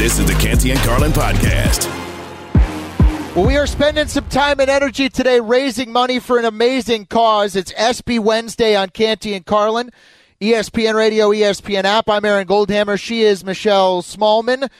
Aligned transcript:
This 0.00 0.18
is 0.18 0.24
the 0.24 0.32
Canty 0.32 0.70
and 0.70 0.80
Carlin 0.80 1.12
podcast. 1.12 1.86
Well, 3.36 3.46
we 3.46 3.58
are 3.58 3.66
spending 3.66 4.06
some 4.08 4.26
time 4.30 4.58
and 4.58 4.70
energy 4.70 5.10
today 5.10 5.40
raising 5.40 5.92
money 5.92 6.18
for 6.18 6.38
an 6.38 6.46
amazing 6.46 7.04
cause. 7.04 7.54
It's 7.54 7.70
ESPY 7.76 8.18
Wednesday 8.18 8.74
on 8.74 8.88
Canty 8.88 9.34
and 9.34 9.44
Carlin, 9.44 9.90
ESPN 10.40 10.94
Radio, 10.94 11.32
ESPN 11.32 11.84
app. 11.84 12.08
I'm 12.08 12.24
Aaron 12.24 12.46
Goldhammer. 12.46 12.98
She 12.98 13.24
is 13.24 13.44
Michelle 13.44 14.00
Smallmon. 14.00 14.70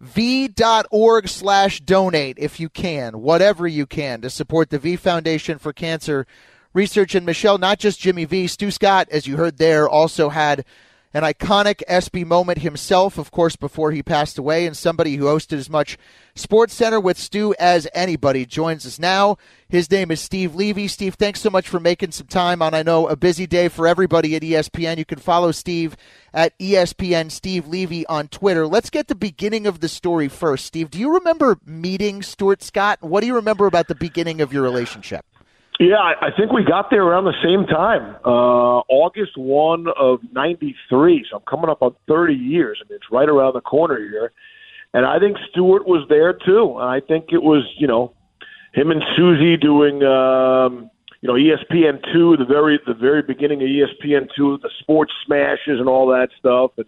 V.org 0.00 1.28
slash 1.28 1.80
donate 1.80 2.36
if 2.38 2.60
you 2.60 2.68
can, 2.68 3.22
whatever 3.22 3.66
you 3.66 3.86
can, 3.86 4.20
to 4.20 4.28
support 4.28 4.68
the 4.68 4.78
V 4.78 4.96
Foundation 4.96 5.58
for 5.58 5.72
Cancer 5.72 6.26
Research. 6.74 7.14
And 7.14 7.24
Michelle, 7.24 7.56
not 7.56 7.78
just 7.78 8.00
Jimmy 8.00 8.26
V, 8.26 8.46
Stu 8.46 8.70
Scott, 8.70 9.08
as 9.10 9.26
you 9.26 9.38
heard 9.38 9.56
there, 9.56 9.88
also 9.88 10.28
had 10.28 10.66
an 11.14 11.22
iconic 11.22 11.82
ESPY 11.88 12.24
moment 12.24 12.58
himself, 12.58 13.18
of 13.18 13.30
course, 13.30 13.56
before 13.56 13.92
he 13.92 14.02
passed 14.02 14.38
away, 14.38 14.66
and 14.66 14.76
somebody 14.76 15.16
who 15.16 15.24
hosted 15.24 15.56
as 15.56 15.70
much 15.70 15.96
Sports 16.34 16.74
Center 16.74 17.00
with 17.00 17.18
Stu 17.18 17.54
as 17.58 17.88
anybody 17.94 18.44
joins 18.44 18.84
us 18.86 18.98
now. 18.98 19.38
His 19.68 19.90
name 19.90 20.10
is 20.10 20.20
Steve 20.20 20.54
Levy. 20.54 20.86
Steve, 20.86 21.14
thanks 21.14 21.40
so 21.40 21.50
much 21.50 21.68
for 21.68 21.80
making 21.80 22.12
some 22.12 22.26
time 22.26 22.60
on, 22.62 22.74
I 22.74 22.82
know, 22.82 23.08
a 23.08 23.16
busy 23.16 23.46
day 23.46 23.68
for 23.68 23.86
everybody 23.86 24.36
at 24.36 24.42
ESPN. 24.42 24.98
You 24.98 25.04
can 25.04 25.18
follow 25.18 25.50
Steve 25.52 25.96
at 26.32 26.58
ESPN 26.58 27.30
Steve 27.30 27.66
Levy 27.66 28.06
on 28.06 28.28
Twitter. 28.28 28.66
Let's 28.66 28.90
get 28.90 29.08
the 29.08 29.14
beginning 29.14 29.66
of 29.66 29.80
the 29.80 29.88
story 29.88 30.28
first. 30.28 30.66
Steve, 30.66 30.90
do 30.90 30.98
you 30.98 31.14
remember 31.14 31.58
meeting 31.64 32.22
Stuart 32.22 32.62
Scott? 32.62 32.98
What 33.02 33.22
do 33.22 33.26
you 33.26 33.34
remember 33.34 33.66
about 33.66 33.88
the 33.88 33.94
beginning 33.94 34.40
of 34.40 34.52
your 34.52 34.62
relationship? 34.62 35.24
Yeah, 35.80 35.98
I 35.98 36.30
think 36.36 36.50
we 36.50 36.64
got 36.64 36.90
there 36.90 37.04
around 37.04 37.24
the 37.24 37.40
same 37.40 37.64
time, 37.64 38.16
uh, 38.24 38.82
August 38.88 39.36
1 39.36 39.86
of 39.96 40.18
93. 40.32 41.24
So 41.30 41.36
I'm 41.36 41.42
coming 41.48 41.70
up 41.70 41.82
on 41.82 41.94
30 42.08 42.34
years. 42.34 42.82
Mean, 42.88 42.96
it's 42.96 43.12
right 43.12 43.28
around 43.28 43.54
the 43.54 43.60
corner 43.60 43.96
here. 43.96 44.32
And 44.92 45.06
I 45.06 45.20
think 45.20 45.36
Stuart 45.50 45.86
was 45.86 46.04
there 46.08 46.32
too. 46.32 46.78
And 46.80 46.88
I 46.88 47.00
think 47.00 47.26
it 47.30 47.42
was, 47.44 47.62
you 47.78 47.86
know, 47.86 48.12
him 48.72 48.90
and 48.90 49.02
Suzy 49.16 49.56
doing, 49.56 50.02
um, 50.02 50.90
you 51.20 51.28
know, 51.28 51.34
ESPN 51.34 52.02
two, 52.12 52.36
the 52.36 52.44
very 52.44 52.80
the 52.86 52.94
very 52.94 53.22
beginning 53.22 53.62
of 53.62 53.68
ESPN 53.68 54.28
two, 54.36 54.58
the 54.62 54.70
sports 54.80 55.12
smashes 55.26 55.78
and 55.80 55.88
all 55.88 56.06
that 56.08 56.28
stuff, 56.38 56.72
and 56.76 56.86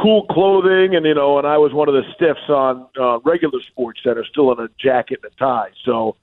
cool 0.00 0.26
clothing, 0.26 0.94
and 0.94 1.04
you 1.04 1.14
know, 1.14 1.38
and 1.38 1.46
I 1.46 1.58
was 1.58 1.72
one 1.72 1.88
of 1.88 1.94
the 1.94 2.02
stiffs 2.14 2.48
on 2.48 2.86
uh, 3.00 3.18
regular 3.20 3.58
Sports 3.68 4.00
Center, 4.04 4.24
still 4.24 4.52
in 4.52 4.60
a 4.60 4.68
jacket 4.80 5.20
and 5.22 5.32
a 5.32 5.36
tie. 5.36 5.70
So, 5.84 6.16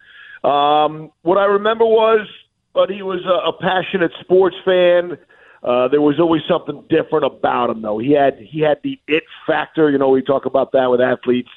um, 0.46 1.12
what 1.24 1.38
I 1.38 1.46
remember 1.46 1.86
was, 1.86 2.28
but 2.74 2.90
he 2.90 3.02
was 3.02 3.26
a, 3.26 3.50
a 3.50 3.54
passionate 3.54 4.12
sports 4.22 4.56
fan. 4.64 5.18
Uh, 5.64 5.88
there 5.88 6.02
was 6.02 6.20
always 6.20 6.44
something 6.48 6.84
different 6.90 7.26
about 7.26 7.72
him, 7.72 7.82
though. 7.82 7.98
He 7.98 8.12
had 8.12 8.38
he 8.38 8.60
had 8.60 8.78
the 8.84 9.00
it 9.08 9.24
factor. 9.48 9.90
You 9.90 9.98
know, 9.98 10.10
we 10.10 10.22
talk 10.22 10.46
about 10.46 10.72
that 10.74 10.92
with 10.92 11.02
athletes. 11.02 11.50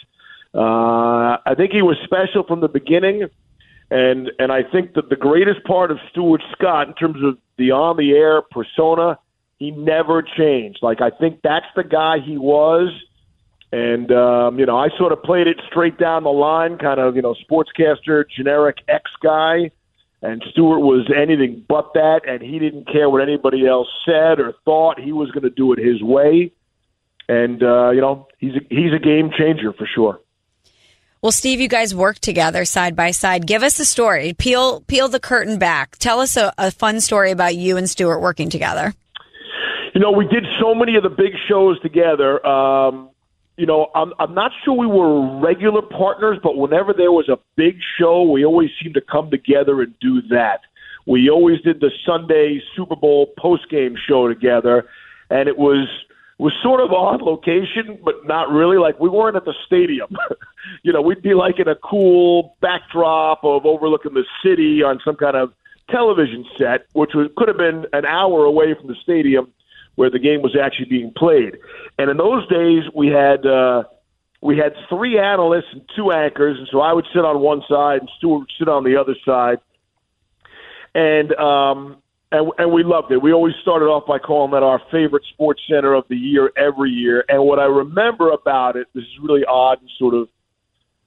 Uh, 0.55 1.37
I 1.45 1.55
think 1.55 1.73
he 1.73 1.83
was 1.83 1.99
special 2.05 2.43
from 2.43 2.61
the 2.61 2.69
beginning, 2.69 3.29
and 3.91 4.31
and 4.39 4.51
I 4.51 4.63
think 4.63 4.95
that 4.95 5.11
the 5.11 5.17
greatest 5.17 5.63
part 5.65 5.91
of 5.91 5.99
Stuart 6.11 6.43
Scott 6.53 6.89
in 6.89 6.95
terms 6.95 7.23
of 7.23 7.37
the 7.59 7.73
on 7.73 7.99
the 7.99 8.13
air 8.13 8.41
persona, 8.41 9.19
he 9.59 9.73
never 9.73 10.23
changed. 10.23 10.79
Like 10.81 11.03
I 11.03 11.11
think 11.11 11.41
that's 11.43 11.67
the 11.77 11.85
guy 11.85 12.21
he 12.21 12.39
was, 12.39 12.91
and 13.73 14.11
um, 14.13 14.59
you 14.59 14.67
know 14.67 14.77
I 14.77 14.89
sort 14.97 15.13
of 15.13 15.23
played 15.23 15.47
it 15.47 15.61
straight 15.67 15.99
down 15.99 16.25
the 16.25 16.31
line, 16.31 16.79
kind 16.79 17.01
of 17.01 17.17
you 17.17 17.23
know 17.23 17.35
sportscaster, 17.49 18.25
generic 18.29 18.79
X 18.89 19.11
guy. 19.23 19.71
And 20.21 20.43
Stuart 20.51 20.81
was 20.81 21.09
anything 21.17 21.65
but 21.69 21.93
that, 21.95 22.23
and 22.27 22.43
he 22.43 22.59
didn't 22.59 22.89
care 22.91 23.09
what 23.09 23.23
anybody 23.23 23.69
else 23.69 23.87
said 24.05 24.41
or 24.41 24.53
thought. 24.65 24.99
He 24.99 25.13
was 25.13 25.31
going 25.31 25.45
to 25.45 25.51
do 25.51 25.73
it 25.73 25.79
his 25.79 26.03
way, 26.03 26.53
and 27.29 27.63
uh, 27.63 27.91
you 27.91 28.01
know 28.01 28.27
he's 28.39 28.55
a, 28.57 28.61
he's 28.69 28.93
a 28.93 28.99
game 28.99 29.31
changer 29.37 29.73
for 29.73 29.87
sure. 29.87 30.21
Well, 31.21 31.33
Steve, 31.33 31.61
you 31.61 31.69
guys 31.69 31.95
work 31.95 32.21
together 32.21 32.65
side 32.65 32.95
by 32.95 33.11
side. 33.11 33.47
Give 33.47 33.65
us 33.65 33.79
a 33.81 33.85
story. 33.85 34.35
Peel 34.35 34.81
peel 34.83 35.09
the 35.09 35.21
curtain 35.21 35.59
back. 35.59 35.97
Tell 35.99 36.21
us 36.21 36.37
a, 36.37 36.53
a 36.59 36.71
fun 36.71 37.01
story 37.01 37.31
about 37.31 37.55
you 37.55 37.77
and 37.77 37.89
Stuart 37.89 38.21
working 38.21 38.51
together. 38.51 38.95
You 39.95 40.01
know, 40.01 40.13
we 40.13 40.27
did 40.29 40.45
so 40.61 40.75
many 40.75 40.97
of 40.97 41.03
the 41.03 41.09
big 41.09 41.33
shows 41.49 41.81
together. 41.81 42.45
Um, 42.47 43.11
you 43.59 43.67
know, 43.67 43.91
I'm, 43.95 44.13
I'm 44.21 44.35
not 44.35 44.53
sure 44.65 44.73
we 44.75 44.87
were 44.87 45.41
regular 45.41 45.83
partners, 45.83 46.39
but 46.41 46.57
whenever 46.57 46.93
there 46.93 47.11
was 47.11 47.29
a 47.29 47.39
big 47.57 47.79
show, 47.99 48.23
we 48.23 48.45
always 48.45 48.71
seemed 48.81 48.95
to 48.95 49.01
come 49.01 49.31
together 49.31 49.83
and 49.83 49.93
do 49.99 50.23
that. 50.31 50.61
We 51.07 51.29
always 51.29 51.61
did 51.63 51.81
the 51.81 51.91
Sunday 52.07 52.63
Super 52.77 52.95
Bowl 52.95 53.33
post 53.37 53.69
game 53.69 53.97
show 54.07 54.29
together, 54.29 54.87
and 55.29 55.49
it 55.49 55.59
was 55.59 55.89
was 56.39 56.53
sort 56.63 56.81
of 56.81 56.93
on 56.93 57.21
location, 57.21 57.99
but 58.05 58.25
not 58.25 58.49
really. 58.49 58.77
Like 58.79 59.01
we 59.01 59.09
weren't 59.09 59.35
at 59.35 59.45
the 59.45 59.55
stadium. 59.67 60.17
you 60.85 60.93
know, 60.93 61.03
we'd 61.03 61.23
be 61.23 61.35
like 61.35 61.59
in 61.59 61.67
a 61.67 61.75
cool 61.75 62.55
backdrop 62.61 63.43
of 63.43 63.67
overlooking 63.67 64.15
the 64.15 64.25
city 64.45 64.85
on 64.85 65.01
some 65.05 65.17
kind 65.17 65.37
of 65.37 65.53
television 65.91 66.45
set, 66.57 66.87
which 66.93 67.11
was, 67.15 67.29
could 67.37 67.49
have 67.49 67.57
been 67.57 67.87
an 67.93 68.05
hour 68.05 68.45
away 68.45 68.75
from 68.75 68.87
the 68.87 68.95
stadium 69.03 69.53
where 69.99 70.11
the 70.11 70.19
game 70.21 70.43
was 70.43 70.57
actually 70.57 70.85
being 70.85 71.13
played. 71.17 71.59
And 71.99 72.09
in 72.09 72.19
those 72.19 72.47
days, 72.47 72.85
we 72.95 73.09
had 73.09 73.45
uh, 73.45 73.83
we 74.41 74.57
had 74.57 74.73
three 74.89 75.19
analysts 75.19 75.73
and 75.73 75.83
two 75.97 76.13
anchors, 76.13 76.57
and 76.57 76.69
so 76.71 76.81
I 76.81 76.93
would 76.93 77.05
sit 77.13 77.25
on 77.25 77.41
one 77.41 77.63
side 77.69 78.03
and 78.03 78.11
Stuart 78.17 78.39
would 78.39 78.53
sit 78.61 78.69
on 78.69 78.85
the 78.85 78.95
other 78.95 79.17
side. 79.27 79.59
And 80.95 81.35
um, 81.35 82.01
and 82.31 82.53
and 82.59 82.71
we 82.71 82.85
loved 82.85 83.11
it. 83.11 83.21
We 83.21 83.33
always 83.33 83.57
started 83.61 83.87
off 83.87 84.07
by 84.07 84.21
calling 84.21 84.53
that 84.53 84.63
our 84.63 84.81
favorite 84.93 85.25
sports 85.33 85.63
center 85.69 85.95
of 85.95 86.05
the 86.09 86.17
year 86.17 86.53
every 86.57 86.91
year. 86.91 87.25
And 87.29 87.43
what 87.43 87.59
I 87.59 87.65
remember 87.65 88.31
about 88.31 88.77
it, 88.77 88.87
this 88.95 89.03
is 89.03 89.19
really 89.21 89.45
odd 89.47 89.81
and 89.81 89.91
sort 89.99 90.15
of, 90.15 90.29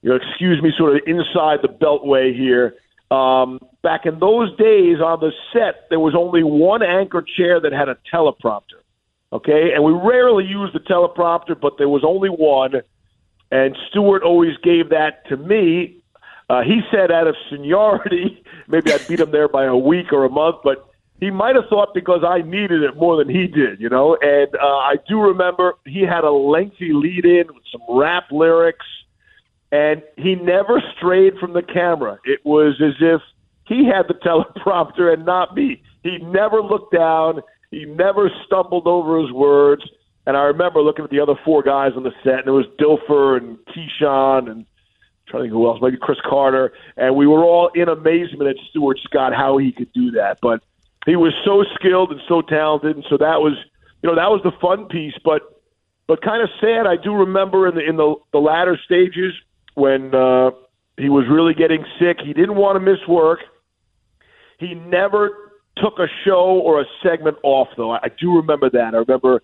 you 0.01 0.09
know, 0.09 0.17
excuse 0.17 0.61
me, 0.61 0.73
sort 0.77 0.97
of 0.97 1.01
inside 1.07 1.59
the 1.61 1.69
beltway 1.69 2.35
here. 2.35 2.75
Um, 3.09 3.59
back 3.83 4.05
in 4.05 4.19
those 4.19 4.49
days 4.57 4.99
on 4.99 5.21
the 5.21 5.31
set, 5.53 5.87
there 5.89 5.99
was 5.99 6.13
only 6.13 6.43
one 6.43 6.83
anchor 6.83 7.23
chair 7.37 7.61
that 7.61 7.71
had 7.71 7.87
a 7.87 7.95
teleprompter. 8.13 8.80
Okay, 9.33 9.71
and 9.73 9.83
we 9.83 9.93
rarely 9.93 10.45
used 10.45 10.73
the 10.73 10.79
teleprompter, 10.79 11.59
but 11.59 11.77
there 11.77 11.87
was 11.87 12.03
only 12.03 12.29
one, 12.29 12.81
and 13.49 13.77
Stuart 13.89 14.23
always 14.23 14.57
gave 14.57 14.89
that 14.89 15.25
to 15.29 15.37
me. 15.37 15.97
Uh, 16.49 16.63
he 16.63 16.81
said 16.91 17.11
out 17.11 17.27
of 17.27 17.35
seniority, 17.49 18.43
maybe 18.67 18.91
I'd 18.91 19.07
beat 19.07 19.21
him 19.21 19.31
there 19.31 19.47
by 19.47 19.65
a 19.65 19.75
week 19.75 20.11
or 20.11 20.25
a 20.25 20.29
month, 20.29 20.57
but 20.63 20.91
he 21.21 21.29
might 21.29 21.55
have 21.55 21.65
thought 21.69 21.93
because 21.93 22.23
I 22.27 22.41
needed 22.41 22.81
it 22.83 22.97
more 22.97 23.15
than 23.15 23.29
he 23.29 23.47
did, 23.47 23.79
you 23.79 23.87
know. 23.87 24.17
And 24.21 24.53
uh, 24.55 24.65
I 24.65 24.95
do 25.07 25.21
remember 25.21 25.75
he 25.85 26.01
had 26.01 26.23
a 26.23 26.31
lengthy 26.31 26.91
lead 26.93 27.25
in 27.25 27.47
with 27.53 27.63
some 27.71 27.81
rap 27.87 28.25
lyrics, 28.31 28.85
and 29.71 30.01
he 30.17 30.35
never 30.35 30.81
strayed 30.97 31.37
from 31.37 31.53
the 31.53 31.61
camera. 31.61 32.17
It 32.25 32.39
was 32.43 32.81
as 32.83 32.95
if 32.99 33.21
he 33.67 33.85
had 33.85 34.07
the 34.07 34.13
teleprompter 34.25 35.13
and 35.13 35.25
not 35.25 35.55
me. 35.55 35.83
He 36.03 36.17
never 36.17 36.61
looked 36.61 36.93
down. 36.93 37.41
He 37.71 37.85
never 37.85 38.29
stumbled 38.45 38.85
over 38.85 39.19
his 39.21 39.31
words. 39.31 39.83
And 40.27 40.37
I 40.37 40.43
remember 40.43 40.81
looking 40.81 41.03
at 41.03 41.09
the 41.09 41.19
other 41.19 41.33
four 41.43 41.63
guys 41.63 41.93
on 41.95 42.03
the 42.03 42.11
set, 42.23 42.39
and 42.39 42.47
it 42.47 42.51
was 42.51 42.67
Dilfer 42.79 43.37
and 43.37 43.57
Keyshawn 43.65 44.51
and 44.51 44.59
I'm 44.59 44.65
trying 45.27 45.43
to 45.43 45.49
think 45.49 45.53
who 45.53 45.67
else, 45.67 45.79
maybe 45.81 45.97
Cris 45.97 46.19
Carter, 46.29 46.73
and 46.97 47.15
we 47.15 47.25
were 47.25 47.43
all 47.43 47.69
in 47.73 47.89
amazement 47.89 48.49
at 48.49 48.57
Stuart 48.69 48.99
Scott 49.03 49.33
how 49.33 49.57
he 49.57 49.71
could 49.71 49.91
do 49.93 50.11
that. 50.11 50.37
But 50.41 50.61
he 51.05 51.15
was 51.15 51.33
so 51.43 51.63
skilled 51.75 52.11
and 52.11 52.21
so 52.27 52.41
talented, 52.41 52.97
and 52.97 53.05
so 53.09 53.17
that 53.17 53.41
was, 53.41 53.53
you 54.03 54.09
know, 54.09 54.15
that 54.15 54.29
was 54.29 54.41
the 54.43 54.51
fun 54.61 54.85
piece. 54.87 55.15
But 55.23 55.41
but 56.07 56.21
kind 56.21 56.43
of 56.43 56.49
sad. 56.59 56.85
I 56.85 56.97
do 57.01 57.13
remember 57.13 57.67
in 57.67 57.75
the 57.75 57.81
in 57.81 57.95
the, 57.95 58.15
the 58.31 58.39
latter 58.39 58.77
stages 58.85 59.33
when 59.73 60.13
uh, 60.13 60.51
he 60.97 61.09
was 61.09 61.25
really 61.29 61.53
getting 61.53 61.85
sick. 61.99 62.17
He 62.23 62.33
didn't 62.33 62.55
want 62.55 62.75
to 62.75 62.79
miss 62.79 62.99
work. 63.07 63.39
He 64.59 64.75
never 64.75 65.50
took 65.77 65.99
a 65.99 66.07
show 66.25 66.61
or 66.63 66.81
a 66.81 66.85
segment 67.03 67.37
off, 67.43 67.69
though. 67.77 67.91
I, 67.91 67.99
I 68.03 68.09
do 68.19 68.35
remember 68.35 68.69
that. 68.69 68.93
I 68.93 68.97
remember 68.97 69.41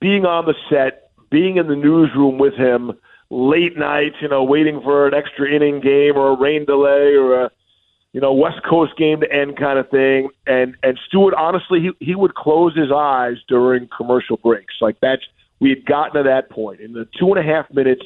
being 0.00 0.24
on 0.24 0.46
the 0.46 0.54
set, 0.70 1.10
being 1.30 1.56
in 1.56 1.66
the 1.66 1.76
newsroom 1.76 2.38
with 2.38 2.54
him 2.54 2.92
late 3.30 3.76
nights, 3.76 4.16
you 4.20 4.28
know, 4.28 4.44
waiting 4.44 4.80
for 4.82 5.06
an 5.06 5.14
extra 5.14 5.50
inning 5.50 5.80
game 5.80 6.16
or 6.16 6.32
a 6.32 6.38
rain 6.38 6.64
delay 6.64 7.14
or 7.14 7.44
a 7.44 7.50
you 8.12 8.20
know 8.20 8.32
West 8.32 8.60
Coast 8.68 8.92
game 8.96 9.20
to 9.20 9.32
end 9.32 9.58
kind 9.58 9.78
of 9.78 9.90
thing. 9.90 10.28
And 10.46 10.76
and 10.82 10.98
Stuart, 11.08 11.34
honestly, 11.34 11.80
he 11.80 12.04
he 12.04 12.14
would 12.14 12.34
close 12.34 12.76
his 12.76 12.90
eyes 12.94 13.36
during 13.48 13.88
commercial 13.94 14.36
breaks. 14.36 14.74
Like 14.80 14.96
that's 15.02 15.22
we 15.60 15.70
had 15.70 15.84
gotten 15.84 16.22
to 16.22 16.28
that 16.28 16.50
point. 16.50 16.80
In 16.80 16.92
the 16.92 17.08
two 17.18 17.32
and 17.32 17.38
a 17.38 17.42
half 17.42 17.66
minutes 17.72 18.04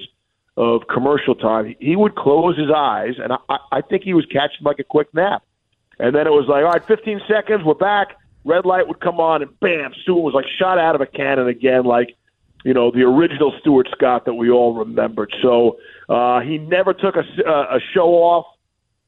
of 0.56 0.82
commercial 0.92 1.34
time, 1.34 1.76
he 1.78 1.94
would 1.94 2.16
close 2.16 2.58
his 2.58 2.70
eyes, 2.74 3.14
and 3.22 3.32
I, 3.32 3.58
I 3.70 3.80
think 3.82 4.02
he 4.02 4.14
was 4.14 4.26
catching 4.26 4.62
like 4.62 4.78
a 4.78 4.84
quick 4.84 5.12
nap. 5.14 5.42
And 5.98 6.14
then 6.14 6.26
it 6.26 6.30
was 6.30 6.46
like, 6.48 6.64
all 6.64 6.70
right, 6.70 6.86
15 6.86 7.20
seconds, 7.28 7.64
we're 7.64 7.74
back. 7.74 8.16
Red 8.44 8.64
light 8.64 8.86
would 8.88 9.00
come 9.00 9.20
on, 9.20 9.42
and 9.42 9.60
bam, 9.60 9.92
Stuart 10.02 10.20
was 10.20 10.34
like 10.34 10.46
shot 10.58 10.78
out 10.78 10.94
of 10.94 11.00
a 11.00 11.06
cannon 11.06 11.48
again, 11.48 11.84
like 11.84 12.16
you 12.64 12.72
know 12.72 12.90
the 12.90 13.02
original 13.02 13.52
Stuart 13.60 13.88
Scott 13.92 14.24
that 14.24 14.34
we 14.34 14.50
all 14.50 14.74
remembered. 14.74 15.34
So 15.42 15.78
uh, 16.08 16.40
he 16.40 16.58
never 16.58 16.94
took 16.94 17.16
a, 17.16 17.24
a 17.50 17.78
show 17.92 18.10
off 18.14 18.46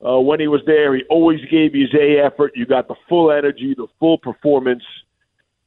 uh, 0.06 0.20
when 0.20 0.40
he 0.40 0.48
was 0.48 0.62
there. 0.66 0.94
He 0.94 1.04
always 1.08 1.40
gave 1.50 1.72
his 1.72 1.94
A 1.94 2.18
effort. 2.18 2.52
You 2.54 2.66
got 2.66 2.88
the 2.88 2.96
full 3.08 3.30
energy, 3.30 3.74
the 3.74 3.86
full 3.98 4.18
performance, 4.18 4.82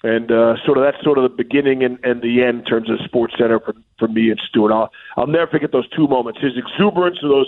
and 0.04 0.32
uh, 0.32 0.56
sort 0.66 0.78
of 0.78 0.84
that's 0.84 1.04
sort 1.04 1.18
of 1.18 1.24
the 1.24 1.36
beginning 1.36 1.84
and, 1.84 1.98
and 2.04 2.22
the 2.22 2.44
end 2.44 2.60
in 2.60 2.66
terms 2.66 2.90
of 2.90 3.00
Sports 3.06 3.36
Center 3.40 3.60
for 3.60 3.74
for 3.98 4.08
me 4.08 4.30
and 4.30 4.42
Stuart. 4.50 4.74
I'll 4.74 4.92
I'll 5.18 5.28
never 5.28 5.48
forget 5.48 5.72
those 5.72 5.90
two 5.90 6.08
moments. 6.08 6.42
His 6.42 6.58
exuberance 6.58 7.18
of 7.24 7.30
those 7.30 7.48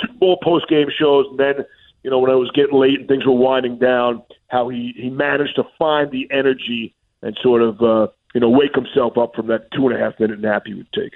Super 0.00 0.14
Bowl 0.14 0.38
post 0.42 0.68
game 0.68 0.88
shows, 0.96 1.26
and 1.30 1.38
then 1.38 1.64
you 2.06 2.10
know 2.10 2.20
when 2.20 2.30
I 2.30 2.36
was 2.36 2.52
getting 2.54 2.78
late 2.78 3.00
and 3.00 3.08
things 3.08 3.26
were 3.26 3.32
winding 3.32 3.78
down, 3.78 4.22
how 4.46 4.68
he 4.68 4.94
he 4.96 5.10
managed 5.10 5.56
to 5.56 5.64
find 5.76 6.08
the 6.12 6.28
energy 6.30 6.94
and 7.20 7.36
sort 7.42 7.62
of 7.62 7.82
uh, 7.82 8.06
you 8.32 8.40
know 8.40 8.48
wake 8.48 8.76
himself 8.76 9.18
up 9.18 9.34
from 9.34 9.48
that 9.48 9.72
two 9.72 9.88
and 9.88 9.96
a 9.96 9.98
half 9.98 10.12
minute 10.20 10.38
nap 10.38 10.62
he 10.66 10.74
would 10.74 10.92
take. 10.92 11.14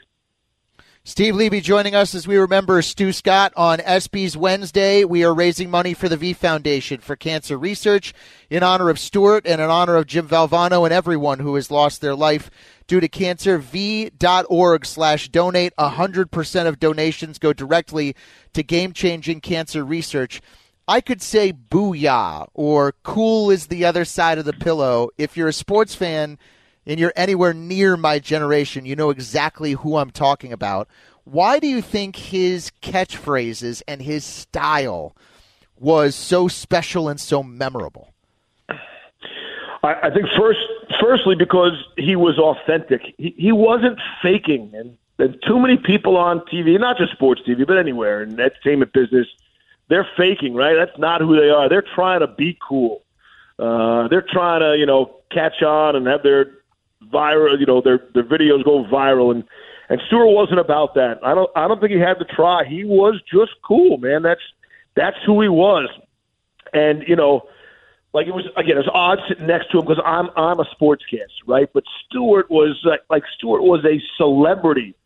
Steve 1.04 1.36
Levy 1.36 1.60
joining 1.60 1.94
us 1.94 2.12
as 2.12 2.26
we 2.26 2.36
remember 2.36 2.82
Stu 2.82 3.12
Scott 3.12 3.52
on 3.56 3.78
ESPYS 3.78 4.36
Wednesday. 4.36 5.04
We 5.04 5.24
are 5.24 5.32
raising 5.32 5.70
money 5.70 5.94
for 5.94 6.08
the 6.08 6.16
V 6.16 6.32
Foundation 6.32 7.00
for 7.00 7.14
cancer 7.14 7.56
research 7.56 8.12
in 8.50 8.64
honor 8.64 8.90
of 8.90 8.98
Stuart 8.98 9.46
and 9.46 9.60
in 9.60 9.70
honor 9.70 9.94
of 9.94 10.08
Jim 10.08 10.26
Valvano 10.26 10.84
and 10.84 10.92
everyone 10.92 11.38
who 11.38 11.54
has 11.54 11.70
lost 11.70 12.00
their 12.00 12.16
life 12.16 12.50
due 12.88 12.98
to 12.98 13.08
cancer. 13.08 13.58
V.org 13.58 14.84
slash 14.84 15.28
donate. 15.28 15.72
100% 15.78 16.66
of 16.66 16.80
donations 16.80 17.38
go 17.38 17.52
directly 17.52 18.16
to 18.54 18.64
game 18.64 18.92
changing 18.92 19.40
cancer 19.40 19.84
research. 19.84 20.42
I 20.90 21.00
could 21.00 21.22
say 21.22 21.52
booyah 21.52 22.48
or 22.52 22.94
cool 23.04 23.48
is 23.48 23.68
the 23.68 23.84
other 23.84 24.04
side 24.04 24.38
of 24.38 24.44
the 24.44 24.52
pillow. 24.52 25.10
If 25.16 25.36
you're 25.36 25.46
a 25.46 25.52
sports 25.52 25.94
fan, 25.94 26.36
and 26.84 26.98
you're 26.98 27.12
anywhere 27.14 27.54
near 27.54 27.96
my 27.96 28.18
generation, 28.18 28.84
you 28.84 28.96
know 28.96 29.10
exactly 29.10 29.72
who 29.74 29.98
I'm 29.98 30.10
talking 30.10 30.52
about. 30.52 30.88
Why 31.22 31.60
do 31.60 31.68
you 31.68 31.80
think 31.80 32.16
his 32.16 32.72
catchphrases 32.82 33.82
and 33.86 34.02
his 34.02 34.24
style 34.24 35.14
was 35.78 36.16
so 36.16 36.48
special 36.48 37.08
and 37.08 37.20
so 37.20 37.44
memorable? 37.44 38.12
I, 38.68 39.94
I 40.02 40.10
think 40.12 40.26
first, 40.36 40.58
firstly, 41.00 41.36
because 41.36 41.74
he 41.98 42.16
was 42.16 42.36
authentic. 42.36 43.14
He, 43.16 43.32
he 43.38 43.52
wasn't 43.52 44.00
faking, 44.20 44.72
and, 44.74 44.98
and 45.20 45.40
too 45.46 45.60
many 45.60 45.76
people 45.76 46.16
on 46.16 46.40
TV, 46.52 46.80
not 46.80 46.98
just 46.98 47.12
sports 47.12 47.42
TV, 47.46 47.64
but 47.64 47.78
anywhere 47.78 48.24
in 48.24 48.40
entertainment 48.40 48.92
business, 48.92 49.28
they're 49.90 50.08
faking. 50.16 50.54
Right? 50.54 50.74
That's 50.74 50.98
not 50.98 51.20
who 51.20 51.38
they 51.38 51.50
are. 51.50 51.68
They're 51.68 51.84
trying 51.94 52.20
to 52.20 52.28
be 52.28 52.58
cool. 52.66 53.02
Uh, 53.58 54.08
they're 54.08 54.26
trying 54.26 54.60
to, 54.60 54.78
you 54.78 54.86
know, 54.86 55.16
catch 55.30 55.62
on 55.62 55.94
and 55.94 56.06
have 56.06 56.22
their 56.22 56.52
viral. 57.12 57.60
You 57.60 57.66
know, 57.66 57.82
their 57.82 58.08
their 58.14 58.24
videos 58.24 58.64
go 58.64 58.84
viral, 58.84 59.32
and 59.32 59.44
and 59.90 60.00
Stuart 60.06 60.28
wasn't 60.28 60.60
about 60.60 60.94
that. 60.94 61.18
I 61.22 61.34
don't 61.34 61.50
I 61.54 61.68
don't 61.68 61.78
think 61.78 61.92
he 61.92 61.98
had 61.98 62.18
to 62.20 62.24
try. 62.24 62.64
He 62.64 62.84
was 62.84 63.20
just 63.30 63.52
cool, 63.62 63.98
man. 63.98 64.22
That's 64.22 64.40
that's 64.94 65.18
who 65.26 65.42
he 65.42 65.48
was, 65.48 65.90
and 66.72 67.04
you 67.06 67.16
know. 67.16 67.42
Like 68.12 68.26
it 68.26 68.34
was 68.34 68.44
again, 68.56 68.76
it 68.76 68.84
was 68.84 68.90
odd 68.92 69.20
sitting 69.28 69.46
next 69.46 69.70
to 69.70 69.78
him 69.78 69.86
because 69.86 70.02
I'm 70.04 70.30
I'm 70.34 70.58
a 70.58 70.64
sportscaster, 70.64 71.46
right? 71.46 71.70
But 71.72 71.84
Stuart 72.04 72.50
was 72.50 72.76
like, 72.82 73.02
like 73.08 73.22
Stuart 73.36 73.62
was 73.62 73.84
a 73.84 74.02
celebrity. 74.16 74.96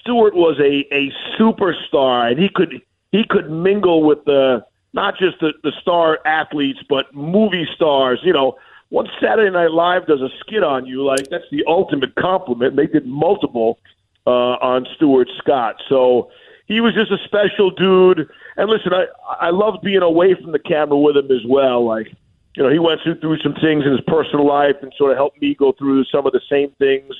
Stuart 0.00 0.34
was 0.34 0.58
a 0.58 0.84
a 0.92 1.12
superstar, 1.38 2.32
and 2.32 2.40
he 2.40 2.48
could 2.48 2.82
he 3.12 3.24
could 3.28 3.50
mingle 3.50 4.02
with 4.02 4.24
the 4.24 4.64
not 4.92 5.16
just 5.18 5.38
the 5.40 5.52
the 5.62 5.72
star 5.80 6.18
athletes, 6.26 6.80
but 6.88 7.14
movie 7.14 7.68
stars. 7.74 8.20
You 8.24 8.32
know, 8.32 8.56
once 8.90 9.08
Saturday 9.20 9.50
Night 9.50 9.70
Live 9.70 10.06
does 10.06 10.20
a 10.20 10.28
skit 10.40 10.64
on 10.64 10.86
you, 10.86 11.04
like 11.04 11.28
that's 11.30 11.48
the 11.50 11.62
ultimate 11.66 12.14
compliment. 12.16 12.76
They 12.76 12.86
did 12.86 13.06
multiple 13.06 13.78
uh, 14.26 14.56
on 14.60 14.86
Stuart 14.96 15.28
Scott, 15.38 15.76
so 15.88 16.30
he 16.66 16.80
was 16.80 16.94
just 16.94 17.10
a 17.10 17.18
special 17.24 17.70
dude. 17.70 18.28
And 18.56 18.68
listen, 18.68 18.92
I 18.92 19.06
I 19.40 19.50
loved 19.50 19.82
being 19.82 20.02
away 20.02 20.34
from 20.34 20.52
the 20.52 20.58
camera 20.58 20.98
with 20.98 21.16
him 21.16 21.30
as 21.30 21.44
well. 21.46 21.86
Like, 21.86 22.08
you 22.56 22.62
know, 22.62 22.70
he 22.70 22.78
went 22.78 23.00
through, 23.02 23.20
through 23.20 23.38
some 23.38 23.54
things 23.54 23.84
in 23.84 23.92
his 23.92 24.00
personal 24.06 24.46
life 24.46 24.76
and 24.82 24.92
sort 24.96 25.12
of 25.12 25.16
helped 25.16 25.40
me 25.40 25.54
go 25.54 25.72
through 25.72 26.04
some 26.04 26.26
of 26.26 26.32
the 26.32 26.40
same 26.50 26.70
things. 26.78 27.14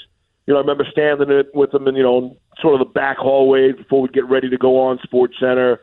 You 0.46 0.54
know, 0.54 0.58
I 0.58 0.62
remember 0.62 0.86
standing 0.90 1.30
it 1.30 1.54
with 1.54 1.72
him 1.72 1.86
and 1.86 1.96
you 1.96 2.02
know 2.02 2.36
sort 2.62 2.80
of 2.80 2.86
the 2.86 2.92
back 2.92 3.18
hallway 3.18 3.72
before 3.72 4.00
we 4.00 4.08
get 4.08 4.28
ready 4.28 4.48
to 4.48 4.56
go 4.56 4.80
on 4.80 4.98
Sports 5.02 5.34
Center, 5.38 5.80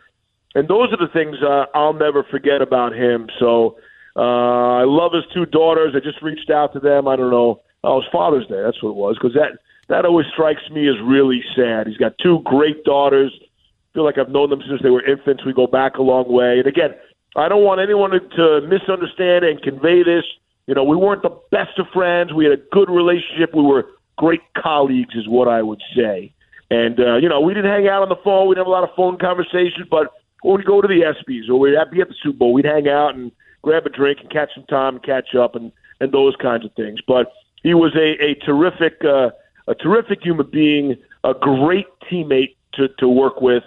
and 0.56 0.68
those 0.68 0.92
are 0.92 0.98
the 0.98 1.12
things 1.14 1.38
uh, 1.44 1.66
I'll 1.76 1.94
never 1.94 2.24
forget 2.24 2.62
about 2.62 2.94
him. 2.96 3.28
So 3.40 3.78
uh, 4.16 4.82
I 4.82 4.84
love 4.86 5.12
his 5.14 5.26
two 5.34 5.46
daughters. 5.46 5.94
I 5.96 6.00
just 6.00 6.22
reached 6.22 6.50
out 6.50 6.74
to 6.74 6.80
them. 6.80 7.08
I 7.08 7.16
don't 7.16 7.30
know. 7.30 7.62
Oh, 7.84 8.00
it 8.00 8.04
was 8.04 8.10
Father's 8.12 8.48
Day. 8.48 8.62
That's 8.64 8.82
what 8.82 8.90
it 8.90 8.96
was. 8.96 9.16
Because 9.22 9.36
that 9.36 9.60
that 9.90 10.06
always 10.06 10.26
strikes 10.34 10.62
me 10.72 10.88
as 10.88 10.96
really 11.04 11.44
sad. 11.56 11.88
He's 11.88 11.98
got 11.98 12.14
two 12.22 12.40
great 12.46 12.84
daughters. 12.84 13.32
I 13.42 13.94
feel 13.94 14.06
like 14.06 14.18
I've 14.18 14.30
known 14.30 14.50
them 14.50 14.62
since 14.68 14.82
they 14.82 14.90
were 14.90 15.06
infants. 15.06 15.46
We 15.46 15.54
go 15.54 15.68
back 15.68 15.96
a 15.96 16.02
long 16.02 16.32
way. 16.32 16.60
And 16.60 16.68
again, 16.68 16.92
I 17.36 17.48
don't 17.50 17.64
want 17.64 17.82
anyone 17.82 18.12
to, 18.12 18.20
to 18.20 18.68
misunderstand 18.68 19.46
and 19.46 19.62
convey 19.62 20.04
this. 20.04 20.24
You 20.68 20.76
know, 20.76 20.84
we 20.84 20.96
weren't 20.96 21.24
the 21.24 21.36
best 21.52 21.80
of 21.80 21.88
friends. 21.94 22.34
We 22.34 22.46
had 22.46 22.54
a 22.54 22.62
good 22.72 22.90
relationship. 22.90 23.54
We 23.56 23.64
were 23.64 23.88
great 24.18 24.42
colleagues, 24.56 25.16
is 25.16 25.28
what 25.28 25.48
I 25.48 25.62
would 25.64 25.82
say. 25.96 26.34
And 26.72 27.00
uh, 27.00 27.16
you 27.18 27.30
know, 27.30 27.42
we 27.42 27.54
didn't 27.54 27.72
hang 27.72 27.88
out 27.88 28.02
on 28.02 28.10
the 28.10 28.22
phone. 28.24 28.48
We 28.48 28.56
didn't 28.56 28.66
have 28.66 28.72
a 28.72 28.72
lot 28.72 28.84
of 28.84 28.96
phone 28.96 29.18
conversations, 29.18 29.88
but 29.90 30.14
when 30.42 30.58
we 30.58 30.64
go 30.64 30.82
to 30.82 30.88
the 30.88 31.02
ESPYS 31.02 31.50
or 31.50 31.60
we'd 31.60 31.76
be 31.92 32.02
at 32.02 32.08
the 32.08 32.16
Super 32.22 32.38
Bowl, 32.38 32.54
we'd 32.54 32.66
hang 32.66 32.88
out 32.88 33.16
and 33.16 33.32
grab 33.62 33.86
a 33.86 33.90
drink 33.90 34.20
and 34.22 34.30
catch 34.30 34.54
some 34.54 34.66
time 34.66 34.96
and 34.96 35.04
catch 35.04 35.36
up 35.36 35.56
and 35.56 35.72
and 36.00 36.12
those 36.12 36.36
kinds 36.36 36.66
of 36.66 36.72
things. 36.74 37.00
But 37.08 37.32
he 37.64 37.74
was 37.74 37.96
a 37.96 38.24
a 38.24 38.36
terrific 38.46 39.04
uh, 39.04 39.32
a 39.68 39.76
terrific 39.76 40.20
human 40.22 40.50
being, 40.50 40.96
a 41.24 41.34
great 41.34 41.88
teammate 42.10 42.56
to 42.74 42.88
to 43.00 43.08
work 43.08 43.42
with, 43.42 43.64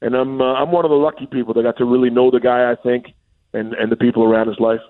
and 0.00 0.14
I'm 0.14 0.40
uh, 0.40 0.54
I'm 0.54 0.70
one 0.72 0.84
of 0.84 0.90
the 0.90 0.96
lucky 0.96 1.26
people 1.26 1.54
that 1.54 1.62
got 1.62 1.78
to 1.78 1.84
really 1.84 2.10
know 2.10 2.30
the 2.30 2.40
guy. 2.40 2.70
I 2.70 2.76
think, 2.76 3.14
and 3.52 3.72
and 3.74 3.90
the 3.90 3.96
people 3.96 4.22
around 4.24 4.48
his 4.48 4.60
life. 4.60 4.80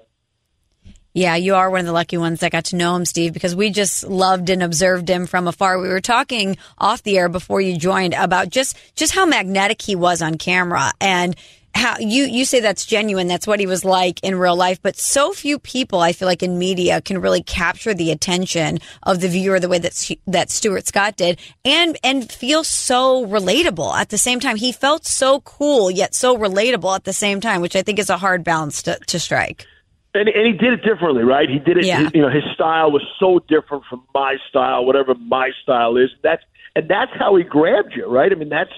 Yeah, 1.15 1.37
you 1.37 1.55
are 1.57 1.69
one 1.69 1.81
of 1.81 1.87
the 1.87 1.93
lucky 1.93 2.17
ones 2.17 2.41
that 2.41 2.53
got 2.53 2.67
to 2.67 2.77
know 2.77 2.97
him, 2.97 3.05
Steve, 3.05 3.35
because 3.35 3.55
we 3.55 3.69
just 3.69 4.05
loved 4.05 4.49
and 4.49 4.63
observed 4.63 5.11
him 5.11 5.27
from 5.27 5.47
afar. 5.47 5.79
We 5.79 5.89
were 5.89 6.01
talking 6.01 6.57
off 6.79 7.03
the 7.03 7.19
air 7.19 7.29
before 7.29 7.61
you 7.61 7.77
joined 7.77 8.15
about 8.15 8.49
just 8.49 8.79
just 8.97 9.15
how 9.15 9.27
magnetic 9.27 9.83
he 9.83 9.95
was 9.95 10.23
on 10.23 10.39
camera 10.39 10.91
and 11.01 11.37
how 11.75 11.99
you 11.99 12.25
you 12.25 12.45
say 12.45 12.61
that's 12.61 12.85
genuine 12.85 13.27
that's 13.27 13.47
what 13.47 13.59
he 13.59 13.67
was 13.67 13.83
like 13.83 14.21
in 14.23 14.35
real 14.35 14.55
life 14.55 14.79
but 14.83 14.95
so 14.95 15.33
few 15.33 15.59
people 15.59 16.01
i 16.01 16.13
feel 16.13 16.29
like 16.29 16.43
in 16.43 16.59
media 16.59 17.01
can 17.01 17.19
really 17.19 17.43
capture 17.43 17.95
the 17.95 18.11
attention 18.11 18.79
of 19.05 19.21
the 19.21 19.29
viewer 19.29 19.59
the 19.59 19.71
way 19.71 19.79
that 19.79 20.11
that 20.27 20.51
Stuart 20.51 20.87
Scott 20.87 21.17
did 21.17 21.41
and 21.65 21.97
and 22.05 22.31
feel 22.31 22.63
so 22.63 23.27
relatable 23.27 23.95
at 23.95 24.11
the 24.11 24.19
same 24.19 24.39
time 24.39 24.57
he 24.57 24.71
felt 24.71 25.07
so 25.07 25.41
cool 25.41 25.91
yet 25.91 26.15
so 26.15 26.37
relatable 26.37 26.95
at 26.95 27.05
the 27.05 27.13
same 27.15 27.41
time 27.41 27.63
which 27.63 27.75
i 27.75 27.81
think 27.81 27.99
is 27.99 28.11
a 28.11 28.19
hard 28.19 28.45
balance 28.45 28.83
to, 28.83 28.99
to 29.07 29.19
strike 29.19 29.67
and, 30.15 30.29
and 30.29 30.47
he 30.47 30.53
did 30.53 30.75
it 30.75 30.83
differently, 30.83 31.23
right? 31.23 31.49
He 31.49 31.59
did 31.59 31.79
it. 31.79 31.87
Yeah. 31.87 32.11
You 32.13 32.23
know, 32.23 32.31
his 32.31 32.45
style 32.55 32.91
was 32.91 33.03
so 33.19 33.39
different 33.49 33.85
from 33.89 34.05
my 34.15 34.37
style, 34.49 34.85
whatever 34.85 35.15
my 35.15 35.51
style 35.63 35.97
is. 35.97 36.11
That's 36.23 36.43
and 36.77 36.89
that's 36.89 37.13
how 37.19 37.37
he 37.37 37.45
grabbed 37.45 37.95
you, 37.95 38.07
right? 38.07 38.31
I 38.31 38.35
mean, 38.35 38.49
that's 38.49 38.73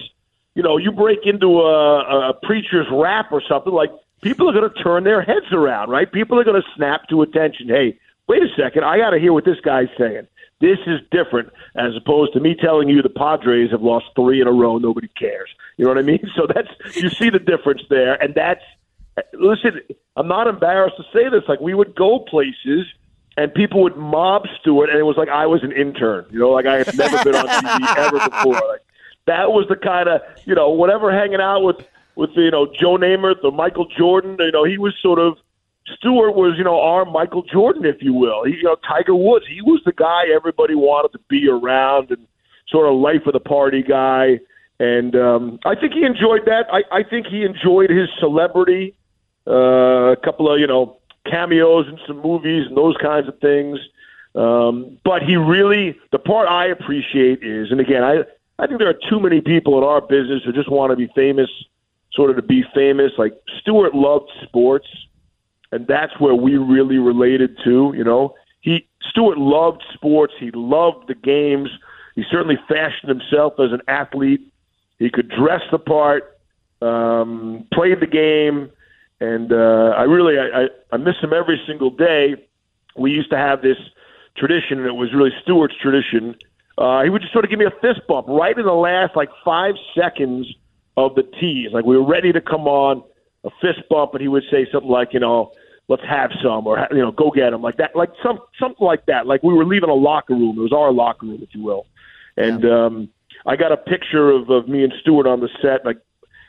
you 0.55 0.63
know, 0.63 0.77
you 0.77 0.91
break 0.91 1.19
into 1.25 1.61
a, 1.61 2.29
a 2.29 2.33
preacher's 2.33 2.87
rap 2.91 3.31
or 3.31 3.41
something, 3.47 3.73
like 3.73 3.91
people 4.21 4.49
are 4.49 4.53
going 4.53 4.69
to 4.69 4.83
turn 4.83 5.03
their 5.03 5.21
heads 5.21 5.51
around, 5.51 5.89
right? 5.89 6.09
People 6.11 6.39
are 6.39 6.45
going 6.45 6.61
to 6.61 6.67
snap 6.75 7.07
to 7.09 7.21
attention. 7.21 7.67
Hey, 7.67 7.99
wait 8.27 8.41
a 8.41 8.47
second, 8.57 8.85
I 8.85 8.97
got 8.97 9.09
to 9.11 9.19
hear 9.19 9.33
what 9.33 9.45
this 9.45 9.59
guy's 9.63 9.89
saying. 9.97 10.27
This 10.61 10.79
is 10.87 11.01
different 11.11 11.51
as 11.75 11.91
opposed 11.97 12.31
to 12.33 12.39
me 12.39 12.55
telling 12.55 12.87
you 12.87 13.01
the 13.01 13.09
Padres 13.09 13.71
have 13.71 13.81
lost 13.81 14.05
three 14.15 14.41
in 14.41 14.47
a 14.47 14.53
row. 14.53 14.77
Nobody 14.77 15.09
cares. 15.19 15.49
You 15.75 15.83
know 15.83 15.91
what 15.91 15.97
I 15.97 16.01
mean? 16.01 16.31
So 16.35 16.47
that's 16.47 16.69
you 16.95 17.09
see 17.09 17.29
the 17.29 17.39
difference 17.39 17.81
there, 17.89 18.21
and 18.21 18.33
that's 18.33 18.63
listen. 19.33 19.81
I'm 20.15 20.27
not 20.27 20.47
embarrassed 20.47 20.97
to 20.97 21.03
say 21.13 21.29
this. 21.29 21.43
Like 21.47 21.59
we 21.59 21.73
would 21.73 21.95
go 21.95 22.19
places 22.19 22.85
and 23.37 23.53
people 23.53 23.83
would 23.83 23.97
mob 23.97 24.43
Stuart, 24.59 24.89
and 24.89 24.97
it 24.97 25.03
was 25.03 25.17
like 25.17 25.29
I 25.29 25.45
was 25.45 25.63
an 25.63 25.71
intern. 25.71 26.25
You 26.31 26.39
know, 26.39 26.51
like 26.51 26.65
I 26.65 26.77
had 26.77 26.97
never 26.97 27.23
been 27.23 27.35
on 27.35 27.47
TV 27.47 27.97
ever 27.97 28.29
before. 28.29 28.53
Like 28.53 28.81
that 29.27 29.51
was 29.51 29.65
the 29.69 29.75
kind 29.75 30.07
of 30.07 30.21
you 30.45 30.55
know 30.55 30.69
whatever 30.69 31.11
hanging 31.11 31.41
out 31.41 31.61
with 31.61 31.77
with 32.15 32.29
you 32.35 32.51
know 32.51 32.67
Joe 32.79 32.97
Namath 32.97 33.43
or 33.43 33.51
Michael 33.51 33.87
Jordan. 33.97 34.37
You 34.39 34.51
know 34.51 34.63
he 34.63 34.77
was 34.77 34.93
sort 35.01 35.19
of 35.19 35.37
Stuart 35.97 36.31
was 36.31 36.55
you 36.57 36.63
know 36.63 36.79
our 36.79 37.05
Michael 37.05 37.43
Jordan, 37.43 37.85
if 37.85 38.01
you 38.01 38.13
will. 38.13 38.45
He, 38.45 38.55
you 38.55 38.63
know 38.63 38.77
Tiger 38.87 39.15
Woods. 39.15 39.45
He 39.47 39.61
was 39.61 39.81
the 39.85 39.93
guy 39.93 40.25
everybody 40.33 40.75
wanted 40.75 41.11
to 41.17 41.19
be 41.27 41.49
around 41.49 42.11
and 42.11 42.25
sort 42.69 42.87
of 42.87 42.95
life 42.95 43.25
of 43.27 43.33
the 43.33 43.39
party 43.39 43.83
guy. 43.83 44.39
And 44.79 45.15
um, 45.15 45.59
I 45.65 45.75
think 45.75 45.93
he 45.93 46.03
enjoyed 46.03 46.45
that. 46.47 46.65
I, 46.71 46.83
I 46.91 47.03
think 47.03 47.27
he 47.27 47.43
enjoyed 47.43 47.89
his 47.89 48.09
celebrity. 48.19 48.93
Uh, 49.47 50.11
a 50.11 50.17
couple 50.23 50.51
of 50.51 50.59
you 50.59 50.67
know 50.67 50.97
cameos 51.29 51.87
in 51.87 51.99
some 52.07 52.21
movies 52.21 52.65
and 52.67 52.77
those 52.77 52.95
kinds 52.97 53.27
of 53.27 53.39
things. 53.39 53.79
Um, 54.35 54.97
but 55.03 55.21
he 55.23 55.37
really, 55.37 55.97
the 56.11 56.19
part 56.19 56.49
I 56.49 56.67
appreciate 56.67 57.41
is, 57.41 57.71
and 57.71 57.79
again, 57.79 58.03
I, 58.03 58.23
I 58.59 58.67
think 58.67 58.79
there 58.79 58.89
are 58.89 58.99
too 59.09 59.19
many 59.19 59.41
people 59.41 59.77
in 59.77 59.83
our 59.83 60.01
business 60.01 60.43
who 60.43 60.51
just 60.51 60.69
want 60.69 60.91
to 60.91 60.97
be 60.97 61.07
famous, 61.15 61.49
sort 62.13 62.29
of 62.29 62.35
to 62.35 62.41
be 62.41 62.63
famous. 62.73 63.13
Like 63.17 63.33
Stuart 63.59 63.95
loved 63.95 64.29
sports, 64.43 64.87
and 65.71 65.87
that's 65.87 66.19
where 66.19 66.35
we 66.35 66.57
really 66.57 66.97
related 66.97 67.57
to. 67.63 67.93
You 67.95 68.03
know, 68.03 68.35
he 68.61 68.87
Stuart 69.09 69.37
loved 69.37 69.83
sports. 69.93 70.33
He 70.39 70.51
loved 70.51 71.07
the 71.07 71.15
games. 71.15 71.69
He 72.15 72.23
certainly 72.29 72.57
fashioned 72.67 73.09
himself 73.09 73.53
as 73.59 73.71
an 73.71 73.81
athlete. 73.87 74.41
He 74.99 75.09
could 75.09 75.29
dress 75.29 75.61
the 75.71 75.79
part, 75.79 76.37
um, 76.81 77.67
played 77.73 77.99
the 77.99 78.07
game, 78.07 78.69
and 79.19 79.51
uh, 79.51 79.93
I 79.97 80.03
really 80.03 80.37
I, 80.39 80.67
I, 80.91 80.97
miss 80.97 81.15
him 81.21 81.33
every 81.33 81.61
single 81.67 81.89
day. 81.89 82.35
We 82.97 83.11
used 83.11 83.29
to 83.31 83.37
have 83.37 83.61
this 83.61 83.77
tradition, 84.37 84.79
and 84.79 84.87
it 84.87 84.95
was 84.95 85.13
really 85.13 85.31
Stuart's 85.41 85.75
tradition. 85.81 86.35
Uh, 86.77 87.03
he 87.03 87.09
would 87.09 87.21
just 87.21 87.33
sort 87.33 87.45
of 87.45 87.49
give 87.49 87.59
me 87.59 87.65
a 87.65 87.71
fist 87.81 88.01
bump 88.07 88.27
right 88.27 88.57
in 88.57 88.65
the 88.65 88.73
last 88.73 89.15
like 89.15 89.29
five 89.43 89.75
seconds 89.97 90.47
of 90.97 91.15
the 91.15 91.23
tease. 91.23 91.71
Like 91.71 91.85
we 91.85 91.97
were 91.97 92.05
ready 92.05 92.33
to 92.33 92.41
come 92.41 92.67
on, 92.67 93.03
a 93.43 93.49
fist 93.61 93.87
bump, 93.89 94.13
and 94.13 94.21
he 94.21 94.27
would 94.27 94.43
say 94.51 94.67
something 94.71 94.89
like, 94.89 95.13
you 95.13 95.19
know, 95.19 95.51
let's 95.87 96.03
have 96.03 96.31
some, 96.43 96.67
or 96.67 96.87
you 96.91 96.99
know, 96.99 97.11
go 97.11 97.31
get 97.31 97.53
him, 97.53 97.61
like 97.61 97.77
that, 97.77 97.95
like 97.95 98.09
some 98.21 98.39
something 98.59 98.85
like 98.85 99.05
that. 99.05 99.27
Like 99.27 99.43
we 99.43 99.53
were 99.53 99.65
leaving 99.65 99.89
a 99.89 99.93
locker 99.93 100.33
room. 100.33 100.57
It 100.57 100.61
was 100.61 100.73
our 100.73 100.91
locker 100.91 101.25
room, 101.25 101.39
if 101.41 101.53
you 101.53 101.63
will. 101.63 101.85
And 102.37 102.63
yeah. 102.63 102.85
um, 102.85 103.09
I 103.45 103.55
got 103.55 103.71
a 103.71 103.77
picture 103.77 104.31
of, 104.31 104.49
of 104.49 104.67
me 104.67 104.83
and 104.83 104.93
Stuart 104.99 105.27
on 105.27 105.39
the 105.39 105.49
set. 105.61 105.85
Like 105.85 105.97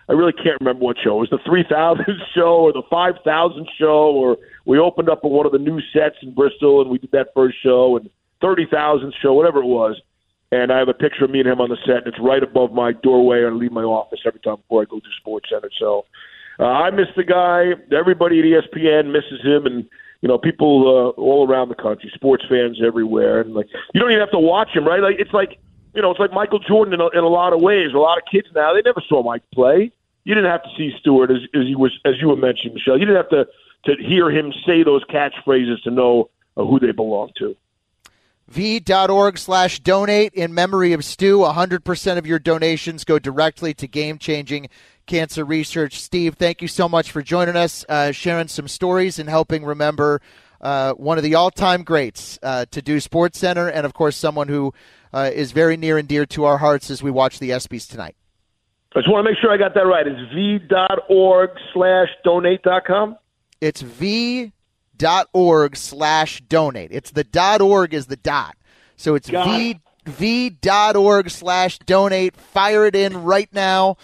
I 0.09 0.13
really 0.13 0.33
can't 0.33 0.61
remember 0.61 0.85
what 0.85 0.97
show. 1.03 1.17
It 1.23 1.31
was 1.31 1.41
the 1.45 1.51
3000 1.51 2.05
show 2.35 2.69
or 2.69 2.73
the 2.73 2.83
5000 2.89 3.69
show, 3.79 4.13
or 4.15 4.37
we 4.65 4.79
opened 4.79 5.09
up 5.09 5.21
at 5.25 5.31
one 5.31 5.47
of 5.47 5.53
the 5.53 5.59
new 5.59 5.81
sets 5.93 6.17
in 6.23 6.33
Bristol 6.33 6.81
and 6.81 6.91
we 6.91 6.99
did 6.99 7.11
that 7.13 7.29
first 7.35 7.57
show 7.63 7.97
and 7.97 8.09
30,000 8.41 9.13
show, 9.21 9.33
whatever 9.33 9.63
it 9.63 9.67
was. 9.67 10.01
And 10.53 10.73
I 10.73 10.79
have 10.79 10.89
a 10.89 10.95
picture 10.95 11.25
of 11.25 11.31
me 11.31 11.41
and 11.41 11.49
him 11.49 11.61
on 11.61 11.71
the 11.71 11.77
set, 11.85 11.99
and 11.99 12.07
it's 12.07 12.21
right 12.21 12.43
above 12.43 12.73
my 12.73 12.93
doorway. 12.93 13.45
I 13.45 13.49
leave 13.49 13.73
my 13.73 13.83
office 13.83 14.21
every 14.25 14.39
time 14.41 14.57
before 14.57 14.83
I 14.83 14.85
go 14.85 15.01
to 15.01 15.07
Sports 15.19 15.49
Center. 15.51 15.71
So 15.77 16.07
uh, 16.61 16.67
I 16.67 16.91
miss 16.91 17.09
the 17.17 17.25
guy. 17.25 17.73
Everybody 17.93 18.39
at 18.39 18.45
ESPN 18.45 19.11
misses 19.11 19.43
him, 19.43 19.67
and 19.67 19.85
you 20.21 20.29
know 20.29 20.39
people 20.39 21.15
uh, 21.19 21.21
all 21.21 21.49
around 21.49 21.69
the 21.69 21.75
country, 21.75 22.13
sports 22.15 22.45
fans 22.49 22.81
everywhere. 22.87 23.41
And 23.41 23.55
like 23.55 23.67
you 23.93 24.01
don't 24.01 24.13
even 24.13 24.21
have 24.21 24.31
to 24.31 24.39
watch 24.39 24.69
him, 24.73 24.87
right? 24.87 25.01
Like 25.01 25.17
it's 25.19 25.33
like 25.33 25.59
you 25.97 26.03
know, 26.03 26.11
it's 26.11 26.21
like 26.21 26.33
Michael 26.33 26.59
Jordan 26.59 26.95
in 26.95 27.01
a, 27.01 27.09
in 27.09 27.25
a 27.25 27.29
lot 27.29 27.55
of 27.55 27.61
ways. 27.61 27.93
A 27.95 27.99
lot 27.99 28.19
of 28.19 28.25
kids 28.31 28.49
now 28.55 28.75
they 28.75 28.83
never 28.83 29.03
saw 29.09 29.23
Mike 29.23 29.43
play. 29.53 29.91
You 30.25 30.35
didn't 30.35 30.51
have 30.51 30.63
to 30.63 30.69
see 30.77 30.93
Stuart 31.01 31.31
as, 31.31 31.39
as 31.55 31.65
you 31.65 31.79
was 31.79 31.99
as 32.05 32.15
you 32.21 32.29
were 32.29 32.37
mentioning, 32.37 32.75
Michelle. 32.75 32.99
You 32.99 33.07
didn't 33.07 33.17
have 33.17 33.31
to 33.31 33.47
to 33.87 34.03
hear 34.03 34.31
him 34.31 34.53
say 34.67 34.83
those 34.83 35.03
catchphrases 35.05 35.83
to 35.85 35.91
know 35.91 36.29
uh, 36.57 36.65
who 36.65 36.79
they 36.79 36.93
belong 36.93 37.31
to. 37.39 37.57
V.org 38.49 39.39
slash 39.39 39.81
donate 39.81 40.33
in 40.35 40.55
memory 40.55 40.93
of 40.93 41.05
Stu. 41.05 41.39
100% 41.39 42.19
of 42.19 42.27
your 42.27 42.39
donations 42.39 43.05
go 43.05 43.19
directly 43.19 43.75
to 43.75 43.89
game 43.89 44.19
changing 44.19 44.69
cancer 45.07 45.45
research. 45.45 46.01
Steve, 46.01 46.35
thank 46.35 46.63
you 46.63 46.69
so 46.69 46.89
much 46.89 47.11
for 47.11 47.23
joining 47.23 47.57
us, 47.57 47.85
uh, 47.89 48.13
sharing 48.13 48.47
some 48.47 48.69
stories 48.69 49.19
and 49.19 49.29
helping 49.29 49.65
remember 49.65 50.21
uh, 50.61 50.93
one 50.93 51.19
of 51.19 51.25
the 51.25 51.35
all 51.35 51.51
time 51.51 51.83
greats 51.83 52.39
uh, 52.43 52.67
to 52.71 52.81
do 52.81 53.01
Sports 53.01 53.39
Center, 53.39 53.69
and 53.69 53.85
of 53.85 53.95
course, 53.95 54.17
someone 54.17 54.49
who 54.49 54.73
uh, 55.17 55.31
is 55.33 55.53
very 55.53 55.79
near 55.79 55.97
and 55.97 56.07
dear 56.07 56.27
to 56.27 56.45
our 56.45 56.59
hearts 56.59 56.91
as 56.91 57.03
we 57.03 57.11
watch 57.11 57.39
the 57.39 57.49
ESPYs 57.51 57.89
tonight. 57.89 58.17
I 58.95 59.01
just 59.01 59.11
want 59.11 59.25
to 59.25 59.31
make 59.31 59.39
sure 59.41 59.51
I 59.51 59.57
got 59.57 59.75
that 59.75 59.87
right. 59.87 60.07
It's 60.07 60.33
v.org 60.33 61.51
slash 61.73 62.09
donate.com? 62.23 63.17
It's 63.61 63.81
v.org 63.81 65.77
slash 65.77 66.41
donate. 66.43 66.93
It's 66.93 67.11
the 67.11 67.25
dot 67.25 67.63
org 67.63 67.95
is 67.95 68.07
the 68.07 68.17
dot. 68.17 68.57
So 68.97 69.15
it's 69.15 69.31
got 69.31 69.47
v 69.47 69.81
v.org 70.05 71.31
slash 71.31 71.79
donate. 71.81 72.37
Fire 72.37 72.85
it 72.85 72.95
in 72.95 73.25
right 73.25 73.49
now 73.53 73.97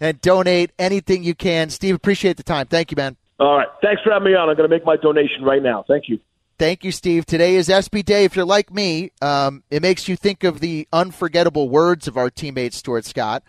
and 0.00 0.20
donate 0.20 0.70
anything 0.78 1.24
you 1.24 1.34
can. 1.34 1.70
Steve, 1.70 1.94
appreciate 1.94 2.36
the 2.36 2.42
time. 2.42 2.66
Thank 2.66 2.90
you, 2.90 2.96
man. 2.96 3.16
All 3.40 3.56
right. 3.56 3.68
Thanks 3.82 4.02
for 4.02 4.12
having 4.12 4.32
me 4.32 4.34
on. 4.34 4.48
I'm 4.50 4.56
going 4.56 4.68
to 4.68 4.74
make 4.74 4.84
my 4.84 4.96
donation 4.96 5.44
right 5.44 5.62
now. 5.62 5.84
Thank 5.88 6.08
you. 6.08 6.20
Thank 6.58 6.82
you, 6.82 6.90
Steve. 6.90 7.24
Today 7.24 7.54
is 7.54 7.70
ESPY 7.70 8.02
Day. 8.02 8.24
If 8.24 8.34
you're 8.34 8.44
like 8.44 8.74
me, 8.74 9.12
um, 9.22 9.62
it 9.70 9.80
makes 9.80 10.08
you 10.08 10.16
think 10.16 10.42
of 10.42 10.58
the 10.58 10.88
unforgettable 10.92 11.68
words 11.68 12.08
of 12.08 12.16
our 12.16 12.30
teammate 12.30 12.72
Stuart 12.72 13.04
Scott. 13.04 13.44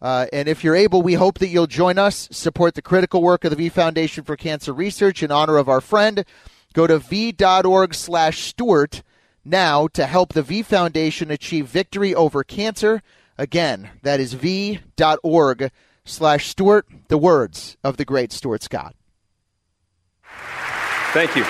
Uh, 0.00 0.24
and 0.32 0.48
if 0.48 0.64
you're 0.64 0.74
able, 0.74 1.02
we 1.02 1.14
hope 1.14 1.38
that 1.40 1.48
you'll 1.48 1.66
join 1.66 1.98
us, 1.98 2.30
support 2.32 2.74
the 2.74 2.80
critical 2.80 3.22
work 3.22 3.44
of 3.44 3.50
the 3.50 3.56
V 3.56 3.68
Foundation 3.68 4.24
for 4.24 4.36
Cancer 4.36 4.72
Research 4.72 5.22
in 5.22 5.30
honor 5.30 5.58
of 5.58 5.68
our 5.68 5.82
friend. 5.82 6.24
Go 6.72 6.86
to 6.86 6.98
v.org 6.98 7.92
slash 7.92 8.44
Stuart 8.44 9.02
now 9.44 9.86
to 9.88 10.06
help 10.06 10.32
the 10.32 10.42
V 10.42 10.62
Foundation 10.62 11.30
achieve 11.30 11.66
victory 11.66 12.14
over 12.14 12.42
cancer. 12.42 13.02
Again, 13.36 13.90
that 14.02 14.18
is 14.18 14.32
v.org 14.32 15.70
slash 16.06 16.46
Stuart, 16.46 16.86
the 17.08 17.18
words 17.18 17.76
of 17.84 17.98
the 17.98 18.06
great 18.06 18.32
Stuart 18.32 18.62
Scott. 18.62 18.94
Thank 21.12 21.36
you. 21.36 21.44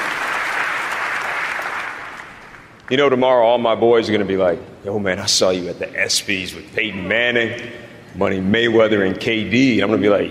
You 2.88 2.96
know, 2.96 3.08
tomorrow 3.08 3.44
all 3.44 3.58
my 3.58 3.74
boys 3.74 4.08
are 4.08 4.12
going 4.12 4.20
to 4.20 4.28
be 4.28 4.36
like, 4.36 4.60
yo, 4.84 5.00
man, 5.00 5.18
I 5.18 5.26
saw 5.26 5.50
you 5.50 5.68
at 5.68 5.80
the 5.80 5.86
ESPYs 5.86 6.54
with 6.54 6.72
Peyton 6.72 7.08
Manning, 7.08 7.72
Money 8.14 8.38
Mayweather, 8.38 9.04
and 9.04 9.16
KD. 9.16 9.82
I'm 9.82 9.88
going 9.88 10.00
to 10.00 10.08
be 10.08 10.08
like, 10.08 10.30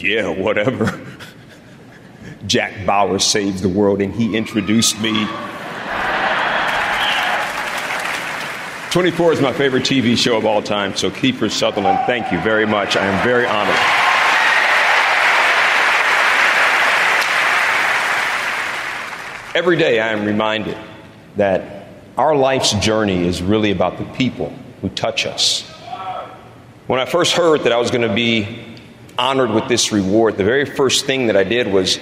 yeah, 0.00 0.26
whatever. 0.28 1.00
Jack 2.48 2.84
Bauer 2.84 3.20
saved 3.20 3.62
the 3.62 3.68
world, 3.68 4.02
and 4.02 4.12
he 4.12 4.36
introduced 4.36 5.00
me. 5.00 5.12
24 8.90 9.34
is 9.34 9.40
my 9.40 9.52
favorite 9.52 9.84
TV 9.84 10.18
show 10.18 10.36
of 10.36 10.44
all 10.44 10.60
time, 10.60 10.96
so 10.96 11.08
Kiefer 11.08 11.48
Sutherland, 11.48 12.00
thank 12.06 12.32
you 12.32 12.40
very 12.40 12.66
much. 12.66 12.96
I 12.96 13.06
am 13.06 13.24
very 13.24 13.46
honored. 13.46 13.76
Every 19.54 19.76
day 19.76 20.00
I 20.00 20.08
am 20.08 20.26
reminded 20.26 20.76
that 21.36 21.81
our 22.16 22.36
life's 22.36 22.72
journey 22.72 23.26
is 23.26 23.42
really 23.42 23.70
about 23.70 23.98
the 23.98 24.04
people 24.04 24.52
who 24.80 24.88
touch 24.90 25.26
us. 25.26 25.62
When 26.86 27.00
I 27.00 27.06
first 27.06 27.32
heard 27.32 27.62
that 27.62 27.72
I 27.72 27.78
was 27.78 27.90
going 27.90 28.06
to 28.06 28.14
be 28.14 28.76
honored 29.18 29.50
with 29.50 29.68
this 29.68 29.92
reward, 29.92 30.36
the 30.36 30.44
very 30.44 30.64
first 30.64 31.06
thing 31.06 31.28
that 31.28 31.36
I 31.36 31.44
did 31.44 31.68
was 31.68 31.98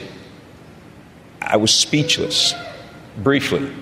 I 1.41 1.59
was 1.59 1.73
speechless, 1.73 2.55
briefly. 3.19 3.73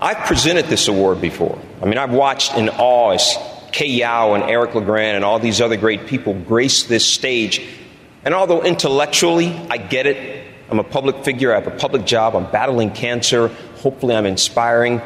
I've 0.00 0.26
presented 0.26 0.66
this 0.66 0.88
award 0.88 1.20
before. 1.20 1.58
I 1.80 1.86
mean, 1.86 1.98
I've 1.98 2.12
watched 2.12 2.54
in 2.56 2.68
awe 2.68 3.10
as 3.10 3.36
Kay 3.72 3.86
Yow 3.86 4.34
and 4.34 4.44
Eric 4.44 4.74
LeGrand 4.74 5.16
and 5.16 5.24
all 5.24 5.38
these 5.38 5.60
other 5.60 5.76
great 5.76 6.06
people 6.06 6.34
grace 6.34 6.84
this 6.84 7.04
stage. 7.04 7.64
And 8.24 8.34
although 8.34 8.62
intellectually 8.62 9.48
I 9.70 9.78
get 9.78 10.06
it, 10.06 10.46
I'm 10.70 10.78
a 10.78 10.84
public 10.84 11.24
figure, 11.24 11.52
I 11.52 11.60
have 11.60 11.66
a 11.66 11.76
public 11.76 12.04
job, 12.04 12.36
I'm 12.36 12.50
battling 12.50 12.92
cancer, 12.92 13.48
hopefully 13.76 14.14
I'm 14.14 14.26
inspiring 14.26 15.00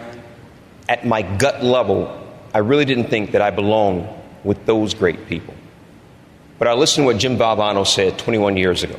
at 0.88 1.06
my 1.06 1.22
gut 1.22 1.62
level, 1.62 2.22
I 2.54 2.58
really 2.58 2.84
didn't 2.84 3.08
think 3.08 3.32
that 3.32 3.42
I 3.42 3.50
belonged 3.50 4.08
with 4.44 4.64
those 4.66 4.94
great 4.94 5.26
people. 5.26 5.54
But 6.58 6.68
I 6.68 6.74
listened 6.74 7.04
to 7.04 7.12
what 7.12 7.18
Jim 7.18 7.36
Valvano 7.36 7.86
said 7.86 8.18
21 8.18 8.56
years 8.56 8.82
ago. 8.82 8.98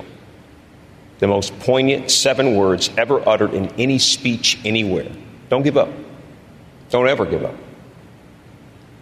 The 1.20 1.28
most 1.28 1.58
poignant 1.60 2.12
seven 2.12 2.56
words 2.56 2.92
ever 2.98 3.28
uttered 3.28 3.54
in 3.54 3.70
any 3.80 3.98
speech 3.98 4.60
anywhere. 4.64 5.10
Don't 5.50 5.64
give 5.64 5.78
up. 5.78 5.90
Don't 6.90 7.08
ever 7.08 7.26
give 7.26 7.44
up. 7.44 7.56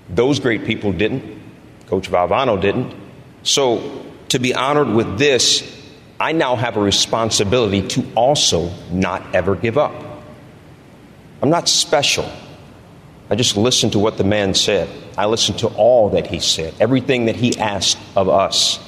Those 0.10 0.40
great 0.40 0.66
people 0.66 0.94
didn't. 0.94 1.42
Coach 1.88 2.10
Valvano 2.10 2.60
didn't. 2.60 2.96
So, 3.44 4.06
to 4.30 4.40
be 4.40 4.54
honored 4.54 4.90
with 4.90 5.18
this, 5.18 5.72
I 6.20 6.32
now 6.32 6.56
have 6.56 6.78
a 6.78 6.80
responsibility 6.80 7.88
to 7.90 8.06
also 8.16 8.72
not 8.92 9.36
ever 9.36 9.56
give 9.56 9.78
up. 9.78 9.94
I'm 11.42 11.50
not 11.50 11.68
special. 11.68 12.30
I 13.30 13.36
just 13.36 13.58
listened 13.58 13.94
to 13.94 14.00
what 14.00 14.18
the 14.18 14.24
man 14.24 14.54
said. 14.54 14.88
I 15.18 15.26
listened 15.26 15.60
to 15.60 15.68
all 15.68 16.10
that 16.12 16.28
he 16.28 16.40
said, 16.40 16.74
everything 16.80 17.26
that 17.26 17.36
he 17.36 17.58
asked 17.58 17.98
of 18.16 18.30
us. 18.30 18.80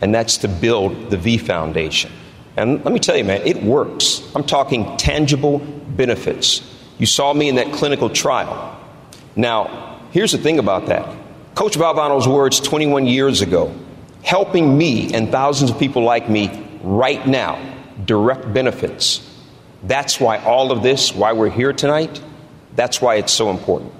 And 0.00 0.14
that's 0.14 0.38
to 0.38 0.48
build 0.48 1.10
the 1.10 1.16
V 1.16 1.38
Foundation. 1.38 2.10
And 2.56 2.84
let 2.84 2.92
me 2.92 3.00
tell 3.00 3.16
you, 3.16 3.24
man, 3.24 3.46
it 3.46 3.62
works. 3.62 4.22
I'm 4.34 4.44
talking 4.44 4.96
tangible 4.96 5.58
benefits. 5.58 6.62
You 6.98 7.06
saw 7.06 7.32
me 7.32 7.48
in 7.48 7.56
that 7.56 7.72
clinical 7.72 8.10
trial. 8.10 8.80
Now, 9.36 10.00
here's 10.12 10.32
the 10.32 10.38
thing 10.38 10.58
about 10.58 10.86
that 10.86 11.08
Coach 11.54 11.76
Valvano's 11.76 12.26
words 12.26 12.60
21 12.60 13.06
years 13.06 13.40
ago, 13.40 13.74
helping 14.22 14.76
me 14.76 15.14
and 15.14 15.30
thousands 15.30 15.70
of 15.70 15.78
people 15.78 16.02
like 16.02 16.28
me 16.28 16.50
right 16.82 17.24
now, 17.26 17.58
direct 18.04 18.52
benefits. 18.52 19.28
That's 19.84 20.18
why 20.18 20.38
all 20.38 20.72
of 20.72 20.82
this, 20.82 21.14
why 21.14 21.32
we're 21.32 21.50
here 21.50 21.72
tonight, 21.72 22.20
that's 22.76 23.00
why 23.00 23.16
it's 23.16 23.32
so 23.32 23.50
important. 23.50 23.92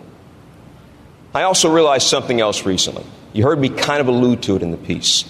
I 1.35 1.43
also 1.43 1.73
realized 1.73 2.07
something 2.07 2.41
else 2.41 2.65
recently. 2.65 3.05
You 3.33 3.45
heard 3.45 3.59
me 3.59 3.69
kind 3.69 4.01
of 4.01 4.09
allude 4.09 4.43
to 4.45 4.57
it 4.57 4.63
in 4.63 4.71
the 4.71 4.77
piece. 4.77 5.25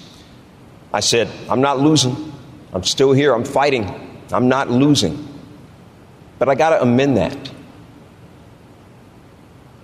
I 0.93 1.01
said, 1.01 1.29
I'm 1.49 1.61
not 1.61 1.81
losing. 1.81 2.33
I'm 2.73 2.85
still 2.85 3.13
here. 3.13 3.35
I'm 3.35 3.45
fighting. 3.45 3.89
I'm 4.33 4.49
not 4.49 4.71
losing. 4.71 5.29
But 6.39 6.49
I 6.49 6.55
got 6.55 6.71
to 6.71 6.83
amend 6.83 7.17
that. 7.17 7.51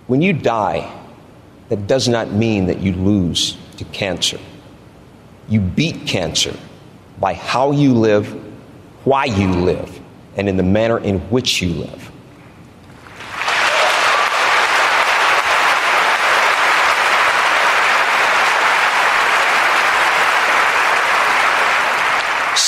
When 0.07 0.21
you 0.21 0.33
die, 0.33 0.91
that 1.69 1.87
does 1.87 2.07
not 2.07 2.31
mean 2.31 2.67
that 2.67 2.79
you 2.81 2.93
lose 2.93 3.57
to 3.77 3.85
cancer. 3.85 4.39
You 5.47 5.59
beat 5.59 6.05
cancer 6.05 6.55
by 7.19 7.33
how 7.33 7.71
you 7.71 7.93
live, 7.93 8.27
why 9.05 9.25
you 9.25 9.49
live, 9.49 9.99
and 10.35 10.47
in 10.47 10.57
the 10.57 10.63
manner 10.63 10.99
in 10.99 11.19
which 11.29 11.61
you 11.61 11.69
live. 11.69 12.00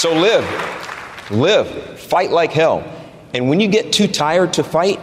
So 0.04 0.14
live, 0.14 1.32
live, 1.32 1.98
fight 1.98 2.30
like 2.30 2.52
hell. 2.52 2.84
And 3.34 3.48
when 3.48 3.62
you 3.62 3.70
get 3.70 3.94
too 3.94 4.10
tired 4.10 4.52
to 4.56 4.64
fight, 4.66 5.00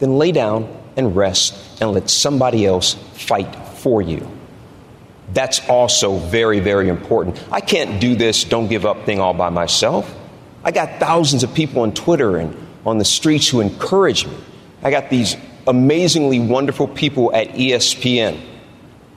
then 0.00 0.18
lay 0.18 0.32
down 0.32 0.68
and 0.96 1.14
rest 1.14 1.54
and 1.80 1.92
let 1.92 2.10
somebody 2.10 2.66
else 2.66 2.94
fight 3.12 3.54
for 3.76 4.02
you. 4.02 4.28
That's 5.32 5.60
also 5.68 6.16
very, 6.16 6.58
very 6.58 6.88
important. 6.88 7.40
I 7.52 7.60
can't 7.60 8.00
do 8.00 8.16
this 8.16 8.42
don't 8.42 8.66
give 8.66 8.84
up 8.84 9.06
thing 9.06 9.20
all 9.20 9.32
by 9.32 9.50
myself. 9.50 10.12
I 10.64 10.72
got 10.72 10.98
thousands 10.98 11.44
of 11.44 11.54
people 11.54 11.82
on 11.82 11.94
Twitter 11.94 12.36
and 12.36 12.56
on 12.84 12.98
the 12.98 13.04
streets 13.04 13.48
who 13.48 13.60
encourage 13.60 14.26
me. 14.26 14.36
I 14.82 14.90
got 14.90 15.08
these 15.08 15.36
amazingly 15.68 16.40
wonderful 16.40 16.88
people 16.88 17.32
at 17.32 17.50
ESPN. 17.50 18.40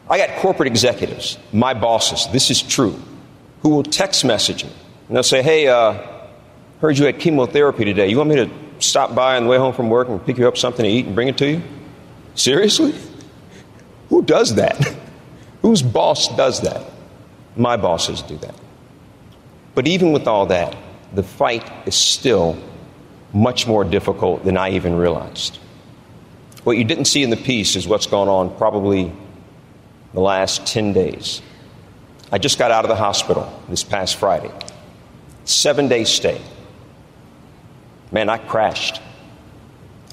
I 0.07 0.19
got 0.19 0.37
corporate 0.39 0.67
executives, 0.67 1.39
my 1.51 1.73
bosses, 1.73 2.31
this 2.31 2.51
is 2.51 2.61
true, 2.61 3.01
who 3.63 3.69
will 3.69 3.81
text 3.81 4.23
message 4.23 4.63
me. 4.63 4.71
And 5.07 5.15
they'll 5.15 5.23
say, 5.23 5.41
Hey, 5.41 5.67
uh, 5.67 6.01
heard 6.81 6.97
you 6.97 7.05
had 7.05 7.19
chemotherapy 7.19 7.85
today. 7.85 8.07
You 8.07 8.17
want 8.17 8.29
me 8.29 8.35
to 8.35 8.49
stop 8.79 9.15
by 9.15 9.37
on 9.37 9.43
the 9.43 9.49
way 9.49 9.57
home 9.57 9.73
from 9.73 9.89
work 9.89 10.07
and 10.07 10.23
pick 10.25 10.37
you 10.37 10.47
up 10.47 10.57
something 10.57 10.83
to 10.83 10.89
eat 10.89 11.05
and 11.05 11.15
bring 11.15 11.27
it 11.27 11.37
to 11.39 11.49
you? 11.49 11.61
Seriously? 12.35 12.93
Who 14.09 14.21
does 14.21 14.55
that? 14.55 14.95
Whose 15.61 15.81
boss 15.81 16.35
does 16.35 16.61
that? 16.61 16.91
My 17.55 17.77
bosses 17.77 18.21
do 18.21 18.37
that. 18.37 18.55
But 19.73 19.87
even 19.87 20.11
with 20.11 20.27
all 20.27 20.45
that, 20.47 20.75
the 21.13 21.23
fight 21.23 21.69
is 21.87 21.95
still 21.95 22.57
much 23.33 23.67
more 23.67 23.83
difficult 23.83 24.43
than 24.43 24.57
I 24.57 24.71
even 24.71 24.95
realized. 24.95 25.57
What 26.63 26.77
you 26.77 26.83
didn't 26.83 27.05
see 27.05 27.23
in 27.23 27.29
the 27.29 27.37
piece 27.37 27.75
is 27.75 27.87
what's 27.87 28.07
gone 28.07 28.27
on 28.27 28.55
probably 28.57 29.11
the 30.13 30.19
last 30.19 30.65
10 30.65 30.93
days. 30.93 31.41
I 32.31 32.37
just 32.37 32.57
got 32.57 32.71
out 32.71 32.85
of 32.85 32.89
the 32.89 32.95
hospital 32.95 33.61
this 33.69 33.83
past 33.83 34.15
Friday. 34.15 34.51
Seven 35.45 35.87
day 35.87 36.03
stay. 36.03 36.41
Man, 38.11 38.29
I 38.29 38.37
crashed. 38.37 39.01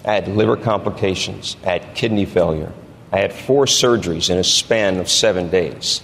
I 0.05 0.15
had 0.15 0.29
liver 0.29 0.57
complications, 0.57 1.57
I 1.65 1.71
had 1.79 1.95
kidney 1.95 2.25
failure, 2.25 2.73
I 3.13 3.19
had 3.19 3.33
four 3.33 3.67
surgeries 3.67 4.31
in 4.31 4.39
a 4.39 4.45
span 4.45 4.99
of 4.99 5.09
seven 5.09 5.49
days. 5.49 6.03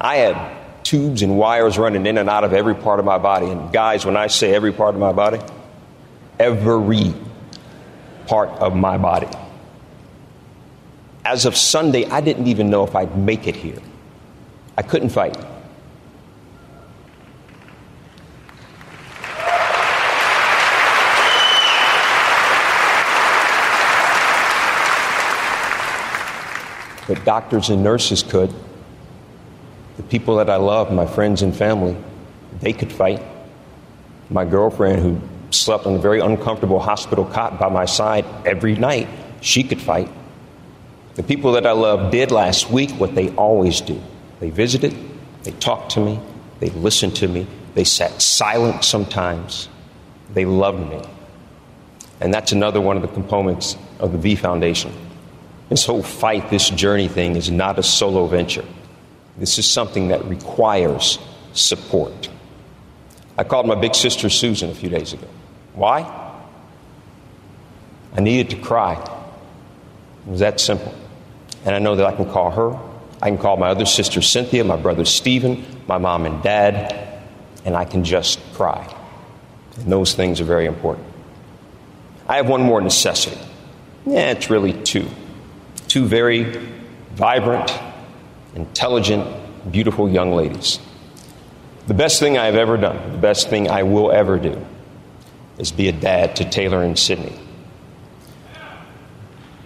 I 0.00 0.16
had 0.16 0.84
tubes 0.84 1.22
and 1.22 1.38
wires 1.38 1.78
running 1.78 2.04
in 2.06 2.18
and 2.18 2.28
out 2.28 2.44
of 2.44 2.52
every 2.52 2.74
part 2.74 2.98
of 2.98 3.04
my 3.04 3.18
body. 3.18 3.46
And 3.46 3.72
guys, 3.72 4.04
when 4.04 4.16
I 4.16 4.26
say 4.26 4.52
every 4.54 4.72
part 4.72 4.94
of 4.94 5.00
my 5.00 5.12
body, 5.12 5.38
every 6.38 7.14
part 8.26 8.50
of 8.50 8.74
my 8.74 8.98
body. 8.98 9.28
As 11.24 11.46
of 11.46 11.56
Sunday, 11.56 12.04
I 12.06 12.20
didn't 12.20 12.48
even 12.48 12.68
know 12.68 12.84
if 12.84 12.96
I'd 12.96 13.16
make 13.16 13.46
it 13.46 13.54
here. 13.54 13.78
I 14.76 14.82
couldn't 14.82 15.10
fight. 15.10 15.36
But 27.08 27.24
doctors 27.24 27.68
and 27.68 27.82
nurses 27.82 28.22
could. 28.22 28.52
The 29.96 30.02
people 30.04 30.36
that 30.36 30.48
I 30.48 30.56
love, 30.56 30.92
my 30.92 31.06
friends 31.06 31.42
and 31.42 31.54
family, 31.54 31.96
they 32.60 32.72
could 32.72 32.92
fight. 32.92 33.22
My 34.30 34.44
girlfriend, 34.44 35.02
who 35.02 35.20
slept 35.50 35.86
on 35.86 35.94
a 35.94 35.98
very 35.98 36.20
uncomfortable 36.20 36.78
hospital 36.78 37.24
cot 37.24 37.58
by 37.58 37.68
my 37.68 37.84
side 37.84 38.24
every 38.46 38.74
night, 38.74 39.08
she 39.40 39.62
could 39.62 39.80
fight. 39.80 40.10
The 41.14 41.22
people 41.22 41.52
that 41.52 41.66
I 41.66 41.72
love 41.72 42.10
did 42.10 42.30
last 42.30 42.70
week 42.70 42.90
what 42.92 43.14
they 43.14 43.30
always 43.34 43.80
do 43.80 44.00
they 44.40 44.50
visited, 44.50 44.92
they 45.44 45.52
talked 45.52 45.92
to 45.92 46.00
me, 46.00 46.18
they 46.58 46.70
listened 46.70 47.14
to 47.16 47.28
me, 47.28 47.46
they 47.74 47.84
sat 47.84 48.20
silent 48.20 48.82
sometimes, 48.82 49.68
they 50.34 50.44
loved 50.44 50.90
me. 50.90 51.00
And 52.20 52.34
that's 52.34 52.50
another 52.50 52.80
one 52.80 52.96
of 52.96 53.02
the 53.02 53.08
components 53.08 53.76
of 54.00 54.10
the 54.10 54.18
V 54.18 54.34
Foundation. 54.34 54.92
This 55.72 55.86
whole 55.86 56.02
fight, 56.02 56.50
this 56.50 56.68
journey 56.68 57.08
thing 57.08 57.34
is 57.34 57.50
not 57.50 57.78
a 57.78 57.82
solo 57.82 58.26
venture. 58.26 58.66
This 59.38 59.58
is 59.58 59.66
something 59.66 60.08
that 60.08 60.22
requires 60.26 61.18
support. 61.54 62.28
I 63.38 63.44
called 63.44 63.66
my 63.66 63.74
big 63.74 63.94
sister 63.94 64.28
Susan 64.28 64.68
a 64.68 64.74
few 64.74 64.90
days 64.90 65.14
ago. 65.14 65.26
Why? 65.72 66.00
I 68.14 68.20
needed 68.20 68.50
to 68.50 68.56
cry. 68.56 69.02
It 70.26 70.30
was 70.30 70.40
that 70.40 70.60
simple. 70.60 70.94
And 71.64 71.74
I 71.74 71.78
know 71.78 71.96
that 71.96 72.04
I 72.04 72.14
can 72.14 72.30
call 72.30 72.50
her. 72.50 72.78
I 73.22 73.30
can 73.30 73.38
call 73.38 73.56
my 73.56 73.68
other 73.68 73.86
sister 73.86 74.20
Cynthia, 74.20 74.64
my 74.64 74.76
brother 74.76 75.06
Stephen, 75.06 75.64
my 75.86 75.96
mom 75.96 76.26
and 76.26 76.42
dad, 76.42 77.22
and 77.64 77.74
I 77.74 77.86
can 77.86 78.04
just 78.04 78.38
cry. 78.52 78.94
And 79.78 79.90
those 79.90 80.14
things 80.14 80.38
are 80.38 80.44
very 80.44 80.66
important. 80.66 81.06
I 82.28 82.36
have 82.36 82.46
one 82.46 82.60
more 82.60 82.82
necessity. 82.82 83.40
Yeah, 84.04 84.32
it's 84.32 84.50
really 84.50 84.74
two. 84.74 85.08
Two 85.92 86.06
very 86.06 86.44
vibrant, 87.10 87.70
intelligent, 88.54 89.28
beautiful 89.70 90.08
young 90.08 90.32
ladies. 90.32 90.78
The 91.86 91.92
best 91.92 92.18
thing 92.18 92.38
I 92.38 92.46
have 92.46 92.54
ever 92.54 92.78
done, 92.78 93.12
the 93.12 93.18
best 93.18 93.50
thing 93.50 93.68
I 93.68 93.82
will 93.82 94.10
ever 94.10 94.38
do, 94.38 94.64
is 95.58 95.70
be 95.70 95.88
a 95.88 95.92
dad 95.92 96.36
to 96.36 96.48
Taylor 96.48 96.82
and 96.82 96.98
Sydney. 96.98 97.38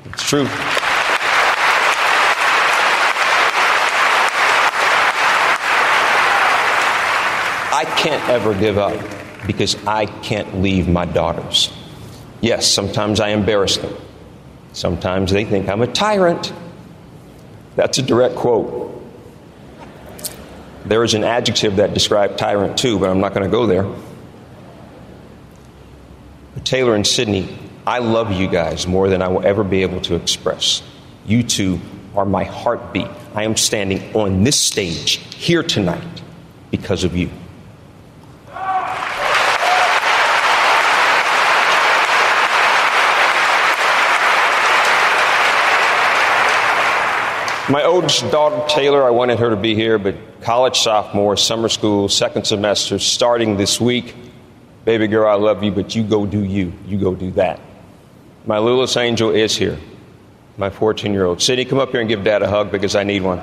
It's 0.07 0.29
true. 0.29 0.49
I 7.71 7.85
can't 7.99 8.29
ever 8.29 8.53
give 8.53 8.79
up 8.79 9.01
because 9.47 9.77
I 9.87 10.07
can't 10.07 10.61
leave 10.61 10.89
my 10.89 11.05
daughters. 11.05 11.73
Yes, 12.41 12.67
sometimes 12.67 13.21
I 13.21 13.29
embarrass 13.29 13.77
them. 13.77 13.97
Sometimes 14.77 15.33
they 15.33 15.47
think 15.47 15.71
I'm 15.71 15.81
a 15.81 15.87
tyrant. 15.87 16.53
That's 17.77 17.97
a 17.97 18.03
direct 18.03 18.37
quote. 18.37 18.93
There 20.85 21.03
is 21.03 21.15
an 21.15 21.25
adjective 21.25 21.77
that 21.77 21.95
describes 21.95 22.37
tyrant 22.37 22.77
too, 22.77 22.99
but 22.99 23.09
I'm 23.09 23.19
not 23.19 23.33
going 23.33 23.45
to 23.45 23.51
go 23.51 23.67
there. 23.67 23.91
Taylor 26.63 26.95
and 26.95 27.07
Sydney, 27.07 27.59
I 27.87 28.01
love 28.01 28.33
you 28.33 28.49
guys 28.49 28.87
more 28.87 29.09
than 29.09 29.23
I 29.23 29.29
will 29.29 29.47
ever 29.47 29.65
be 29.65 29.81
able 29.81 30.03
to 30.03 30.15
express. 30.15 30.83
You 31.25 31.43
two 31.43 31.81
are 32.15 32.27
my 32.27 32.45
heartbeat. 32.45 33.09
I 33.35 33.45
am 33.45 33.57
standing 33.57 34.15
on 34.15 34.45
this 34.45 34.61
stage 34.61 35.17
here 35.35 35.63
tonight 35.63 36.23
because 36.71 37.03
of 37.03 37.17
you. 37.17 37.31
My 47.69 47.83
oldest 47.83 48.31
daughter, 48.31 48.65
Taylor, 48.69 49.03
I 49.03 49.11
wanted 49.11 49.41
her 49.41 49.51
to 49.51 49.57
be 49.57 49.75
here, 49.75 49.99
but 49.99 50.15
college 50.41 50.79
sophomore, 50.79 51.37
summer 51.37 51.69
school, 51.69 52.09
second 52.09 52.47
semester, 52.47 53.01
starting 53.01 53.57
this 53.57 53.81
week. 53.81 54.15
Baby 54.85 55.09
girl, 55.09 55.29
I 55.29 55.35
love 55.35 55.65
you, 55.65 55.73
but 55.73 55.97
you 55.97 56.05
go 56.05 56.27
do 56.27 56.45
you. 56.45 56.73
You 56.87 56.97
go 56.97 57.17
do 57.17 57.33
that. 57.33 57.59
My 58.45 58.61
littlest 58.61 58.97
angel 58.97 59.31
is 59.31 59.57
here, 59.57 59.81
my 60.57 60.71
14 60.71 61.13
year 61.13 61.25
old. 61.25 61.43
Sydney, 61.43 61.65
come 61.65 61.81
up 61.81 61.91
here 61.91 61.99
and 61.99 62.09
give 62.09 62.23
dad 62.23 62.43
a 62.43 62.49
hug 62.49 62.71
because 62.71 62.95
I 62.95 63.03
need 63.03 63.23
one. 63.23 63.41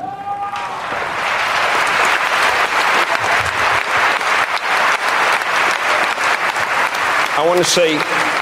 I 7.36 7.46
want 7.46 7.58
to 7.58 7.66
say 7.66 7.98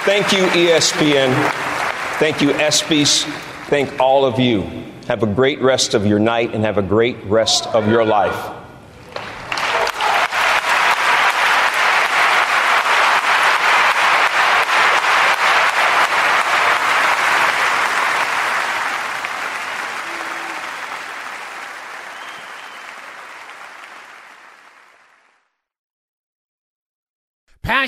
thank 0.06 0.32
you, 0.32 0.44
ESPN. 0.50 1.34
Thank 2.20 2.40
you, 2.40 2.50
ESPYs. 2.50 3.24
Thank 3.66 4.00
all 4.00 4.26
of 4.26 4.40
you. 4.40 4.91
Have 5.12 5.24
a 5.24 5.28
great 5.28 5.60
rest 5.60 5.94
of 5.94 6.06
your 6.06 6.20
night 6.20 6.56
and 6.56 6.64
have 6.64 6.78
a 6.78 6.82
great 6.82 7.18
rest 7.26 7.68
of 7.68 7.86
your 7.90 8.06
life. 8.06 8.61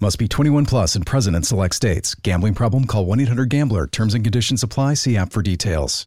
Must 0.00 0.18
be 0.18 0.26
21 0.26 0.66
plus 0.66 0.96
and 0.96 1.06
present 1.06 1.36
in 1.36 1.44
select 1.44 1.74
states. 1.74 2.14
Gambling 2.16 2.54
problem? 2.54 2.86
Call 2.86 3.06
1 3.06 3.20
800 3.20 3.48
Gambler. 3.48 3.86
Terms 3.86 4.14
and 4.14 4.24
conditions 4.24 4.62
apply. 4.62 4.94
See 4.94 5.16
app 5.16 5.32
for 5.32 5.42
details. 5.42 6.06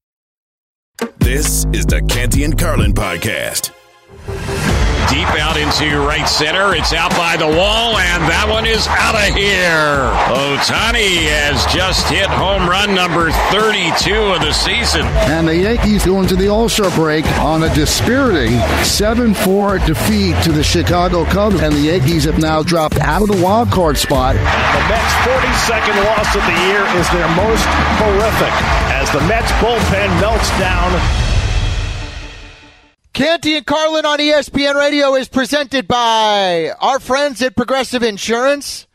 This 1.19 1.65
is 1.73 1.85
the 1.85 2.01
Canty 2.09 2.43
and 2.43 2.57
Carlin 2.57 2.93
podcast. 2.93 3.71
Deep 5.09 5.29
out 5.39 5.55
into 5.55 5.99
right 6.01 6.27
center. 6.27 6.75
It's 6.75 6.91
out 6.91 7.11
by 7.11 7.37
the 7.37 7.47
wall, 7.47 7.97
and 7.97 8.23
that 8.27 8.45
one 8.49 8.65
is 8.65 8.85
out 8.91 9.15
of 9.15 9.31
here. 9.31 10.03
Ohtani 10.35 11.31
has 11.31 11.63
just 11.71 12.09
hit 12.11 12.27
home 12.27 12.67
run 12.67 12.93
number 12.93 13.31
32 13.55 14.11
of 14.35 14.41
the 14.41 14.51
season. 14.51 15.07
And 15.31 15.47
the 15.47 15.55
Yankees 15.55 16.05
go 16.05 16.19
into 16.19 16.35
the 16.35 16.49
All 16.49 16.67
Star 16.67 16.91
break 16.91 17.25
on 17.39 17.63
a 17.63 17.73
dispiriting 17.73 18.59
7 18.83 19.33
4 19.33 19.79
defeat 19.79 20.35
to 20.43 20.51
the 20.51 20.63
Chicago 20.63 21.23
Cubs. 21.23 21.61
And 21.61 21.73
the 21.73 21.87
Yankees 21.87 22.25
have 22.25 22.39
now 22.39 22.61
dropped 22.61 22.99
out 22.99 23.21
of 23.21 23.29
the 23.29 23.41
wild 23.41 23.71
card 23.71 23.97
spot. 23.97 24.35
The 24.35 24.43
Mets' 24.91 25.13
42nd 25.23 26.03
loss 26.03 26.35
of 26.35 26.43
the 26.43 26.57
year 26.67 26.83
is 26.99 27.07
their 27.15 27.31
most 27.39 27.63
horrific 28.03 28.53
as 28.91 29.07
the 29.11 29.21
Mets 29.23 29.51
bullpen 29.63 30.19
melts 30.19 30.49
down. 30.59 31.26
Canty 33.17 33.55
and 33.55 33.65
Carlin 33.65 34.05
on 34.05 34.19
ESPN 34.19 34.75
Radio 34.75 35.15
is 35.15 35.27
presented 35.27 35.87
by 35.87 36.69
our 36.79 36.99
friends 36.99 37.41
at 37.41 37.55
Progressive 37.55 38.03
Insurance. 38.03 38.85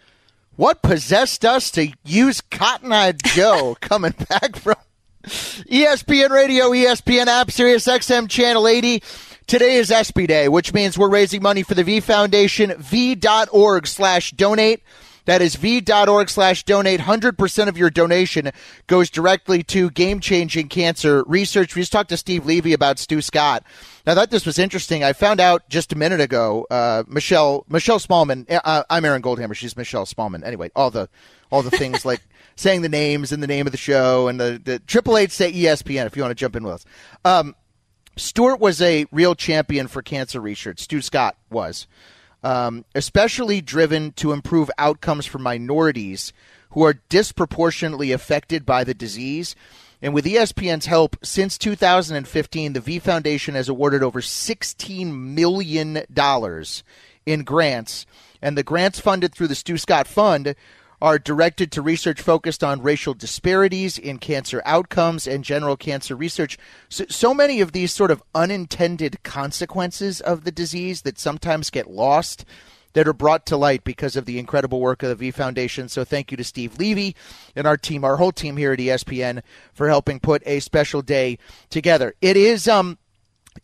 What 0.55 0.81
possessed 0.81 1.45
us 1.45 1.73
to 1.73 1.93
use 2.05 2.41
Cotton 2.41 2.93
Eye 2.93 3.15
Joe 3.21 3.77
coming 3.81 4.15
back 4.29 4.55
from 4.55 4.77
ESPN 5.25 6.31
Radio, 6.31 6.71
ESPN 6.71 7.27
app, 7.27 7.51
Sirius 7.51 7.89
XM 7.89 8.31
Channel 8.31 8.69
80. 8.69 9.03
Today 9.49 9.75
is 9.75 9.91
ESPY 9.91 10.29
Day, 10.29 10.49
which 10.49 10.73
means 10.73 10.97
we're 10.97 11.11
raising 11.11 11.43
money 11.43 11.65
for 11.65 11.75
the 11.75 11.83
V 11.83 11.99
Foundation, 11.99 12.75
v.org 12.79 13.89
slash 13.89 14.31
donate. 14.31 14.85
That 15.25 15.41
is 15.41 15.55
v.org 15.55 16.29
slash 16.29 16.65
donate. 16.65 17.01
100% 17.01 17.69
of 17.69 17.79
your 17.79 17.91
donation 17.91 18.51
goes 18.87 19.09
directly 19.09 19.63
to 19.65 19.91
game 19.91 20.21
changing 20.21 20.69
cancer 20.69 21.23
research. 21.27 21.75
We 21.75 21.83
just 21.83 21.93
talked 21.93 22.09
to 22.09 22.17
Steve 22.17 22.45
Levy 22.45 22.73
about 22.73 22.99
Stu 22.99 23.23
Scott. 23.23 23.65
I 24.07 24.15
thought 24.15 24.31
this 24.31 24.47
was 24.47 24.59
interesting. 24.59 25.05
I 25.05 25.13
found 25.13 25.41
out 25.41 25.69
just 25.69 25.93
a 25.93 25.97
minute 25.97 26.21
ago, 26.21 26.67
uh, 26.71 27.05
Michelle, 27.07 27.65
Michelle 27.69 28.01
Smallmon, 28.01 28.47
uh, 28.51 28.83
I'm 28.91 29.05
Aaron 29.05 29.23
Goldhammer. 29.23 29.55
She's 29.55 29.77
Michelle 29.77 30.07
Smallmon. 30.07 30.45
Anyway, 30.45 30.71
all 30.75 30.91
the, 30.91 31.09
all 31.51 31.63
the 31.63 31.71
things 31.71 32.05
like 32.05 32.21
saying 32.57 32.83
the 32.83 32.89
names 32.89 33.31
and 33.31 33.43
the 33.43 33.47
name 33.47 33.67
of 33.67 33.73
the 33.73 33.79
show 33.79 34.27
and 34.27 34.41
the, 34.41 34.61
the 34.63 34.81
Triple 34.81 35.17
H 35.17 35.31
say 35.31 35.53
ESPN 35.53 36.07
if 36.07 36.17
you 36.17 36.23
want 36.23 36.33
to 36.33 36.41
jump 36.41 36.57
in 36.57 36.65
with 36.65 36.75
us. 36.75 36.85
Um, 37.25 37.55
Stuart 38.17 38.61
was 38.61 38.83
a 38.83 39.07
real 39.11 39.35
champion 39.35 39.87
for 39.87 40.03
cancer 40.03 40.41
research. 40.41 40.81
Stu 40.81 41.01
Scott 41.01 41.37
was 41.51 41.87
um, 42.43 42.85
especially 42.95 43.61
driven 43.61 44.13
to 44.13 44.33
improve 44.33 44.71
outcomes 44.79 45.27
for 45.27 45.39
minorities 45.39 46.33
who 46.71 46.85
are 46.85 47.01
disproportionately 47.09 48.13
affected 48.13 48.65
by 48.65 48.85
the 48.85 48.95
disease. 48.95 49.55
And 50.01 50.15
with 50.15 50.25
ESPN's 50.25 50.87
help, 50.87 51.17
since 51.23 51.57
2015, 51.59 52.73
the 52.73 52.81
V 52.81 52.99
Foundation 52.99 53.55
has 53.55 53.69
awarded 53.69 54.03
over 54.03 54.21
$16 54.21 55.13
million 55.13 55.99
in 57.27 57.45
grants. 57.45 58.07
And 58.41 58.59
the 58.59 58.65
grants 58.65 58.99
funded 58.99 59.33
through 59.33 59.47
the 59.47 59.55
Stu 59.55 59.79
Scott 59.79 60.09
Fund 60.09 60.57
are 61.03 61.19
directed 61.19 61.73
to 61.73 61.83
research 61.83 62.23
focused 62.23 62.63
on 62.63 62.81
racial 62.81 63.13
disparities 63.13 63.99
in 63.99 64.19
cancer 64.19 64.63
outcomes 64.65 65.27
and 65.27 65.43
general 65.43 65.77
cancer 65.77 66.15
research. 66.15 66.57
So, 66.89 67.05
so, 67.09 67.35
many 67.35 67.61
of 67.61 67.73
these 67.73 67.93
sort 67.93 68.13
of 68.13 68.23
unintended 68.37 69.21
consequences 69.25 70.21
of 70.21 70.45
the 70.45 70.53
disease 70.53 71.03
that 71.03 71.19
sometimes 71.19 71.71
get 71.71 71.91
lost 71.91 72.45
that 72.93 73.09
are 73.09 73.13
brought 73.13 73.47
to 73.47 73.57
light 73.57 73.83
because 73.83 74.15
of 74.15 74.27
the 74.27 74.39
incredible 74.39 74.81
work 74.81 75.03
of 75.03 75.09
the 75.09 75.15
V 75.17 75.31
Foundation. 75.33 75.89
So 75.89 76.05
thank 76.05 76.31
you 76.31 76.37
to 76.37 76.45
Steve 76.45 76.79
Levy 76.79 77.17
and 77.57 77.67
our 77.67 77.77
team, 77.77 78.05
our 78.05 78.19
whole 78.19 78.33
team 78.33 78.57
here 78.57 78.73
at 78.73 78.79
ESPN 78.79 79.43
for 79.73 79.89
helping 79.89 80.21
put 80.21 80.43
a 80.47 80.61
special 80.61 81.03
day 81.03 81.39
together. 81.71 82.15
It 82.21 82.37
is 82.37 82.69
um 82.69 82.99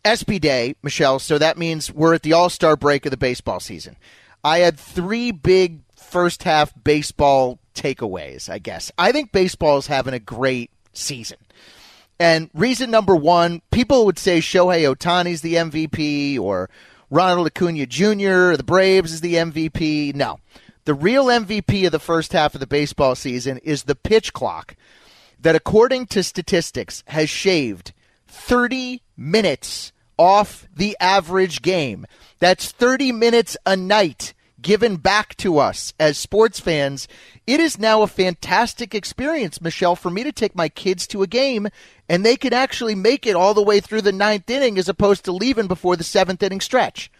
ESPY 0.03 0.39
Day, 0.39 0.75
Michelle, 0.83 1.19
so 1.19 1.37
that 1.37 1.57
means 1.57 1.91
we're 1.91 2.13
at 2.13 2.23
the 2.23 2.33
All-Star 2.33 2.75
break 2.75 3.05
of 3.05 3.11
the 3.11 3.17
baseball 3.17 3.59
season. 3.59 3.95
I 4.43 4.59
had 4.59 4.79
three 4.79 5.31
big 5.31 5.79
first 6.09 6.43
half 6.43 6.73
baseball 6.83 7.59
takeaways, 7.73 8.49
I 8.49 8.59
guess. 8.59 8.91
I 8.97 9.11
think 9.11 9.31
baseball 9.31 9.77
is 9.77 9.87
having 9.87 10.13
a 10.13 10.19
great 10.19 10.71
season. 10.93 11.37
And 12.19 12.49
reason 12.53 12.91
number 12.91 13.15
one, 13.15 13.61
people 13.71 14.05
would 14.05 14.19
say 14.19 14.39
Shohei 14.39 14.93
Ohtani's 14.93 15.41
the 15.41 15.55
MVP 15.55 16.37
or 16.39 16.69
Ronald 17.09 17.47
Acuna 17.47 17.85
Jr., 17.85 18.51
or 18.51 18.57
the 18.57 18.63
Braves 18.63 19.13
is 19.13 19.21
the 19.21 19.35
MVP. 19.35 20.13
No. 20.15 20.39
The 20.85 20.93
real 20.93 21.25
MVP 21.25 21.85
of 21.85 21.91
the 21.91 21.99
first 21.99 22.33
half 22.33 22.53
of 22.53 22.59
the 22.59 22.67
baseball 22.67 23.15
season 23.15 23.59
is 23.59 23.83
the 23.83 23.95
pitch 23.95 24.33
clock 24.33 24.75
that, 25.39 25.55
according 25.55 26.07
to 26.07 26.23
statistics, 26.23 27.03
has 27.07 27.29
shaved 27.29 27.93
30 28.27 29.01
minutes 29.15 29.93
off 30.17 30.67
the 30.75 30.97
average 30.99 31.61
game. 31.61 32.05
That's 32.39 32.71
30 32.71 33.11
minutes 33.13 33.55
a 33.65 33.77
night 33.77 34.33
given 34.61 34.97
back 34.97 35.35
to 35.37 35.57
us 35.57 35.93
as 35.99 36.17
sports 36.17 36.59
fans. 36.59 37.07
It 37.47 37.59
is 37.59 37.79
now 37.79 38.01
a 38.01 38.07
fantastic 38.07 38.93
experience, 38.93 39.61
Michelle, 39.61 39.95
for 39.95 40.09
me 40.09 40.23
to 40.23 40.31
take 40.31 40.55
my 40.55 40.69
kids 40.69 41.07
to 41.07 41.23
a 41.23 41.27
game 41.27 41.67
and 42.07 42.25
they 42.25 42.35
can 42.35 42.53
actually 42.53 42.95
make 42.95 43.27
it 43.27 43.35
all 43.35 43.53
the 43.53 43.63
way 43.63 43.79
through 43.79 44.01
the 44.01 44.11
ninth 44.11 44.49
inning 44.49 44.77
as 44.77 44.89
opposed 44.89 45.25
to 45.25 45.31
leaving 45.31 45.67
before 45.67 45.95
the 45.95 46.03
seventh 46.03 46.41
inning 46.43 46.61
stretch. 46.61 47.11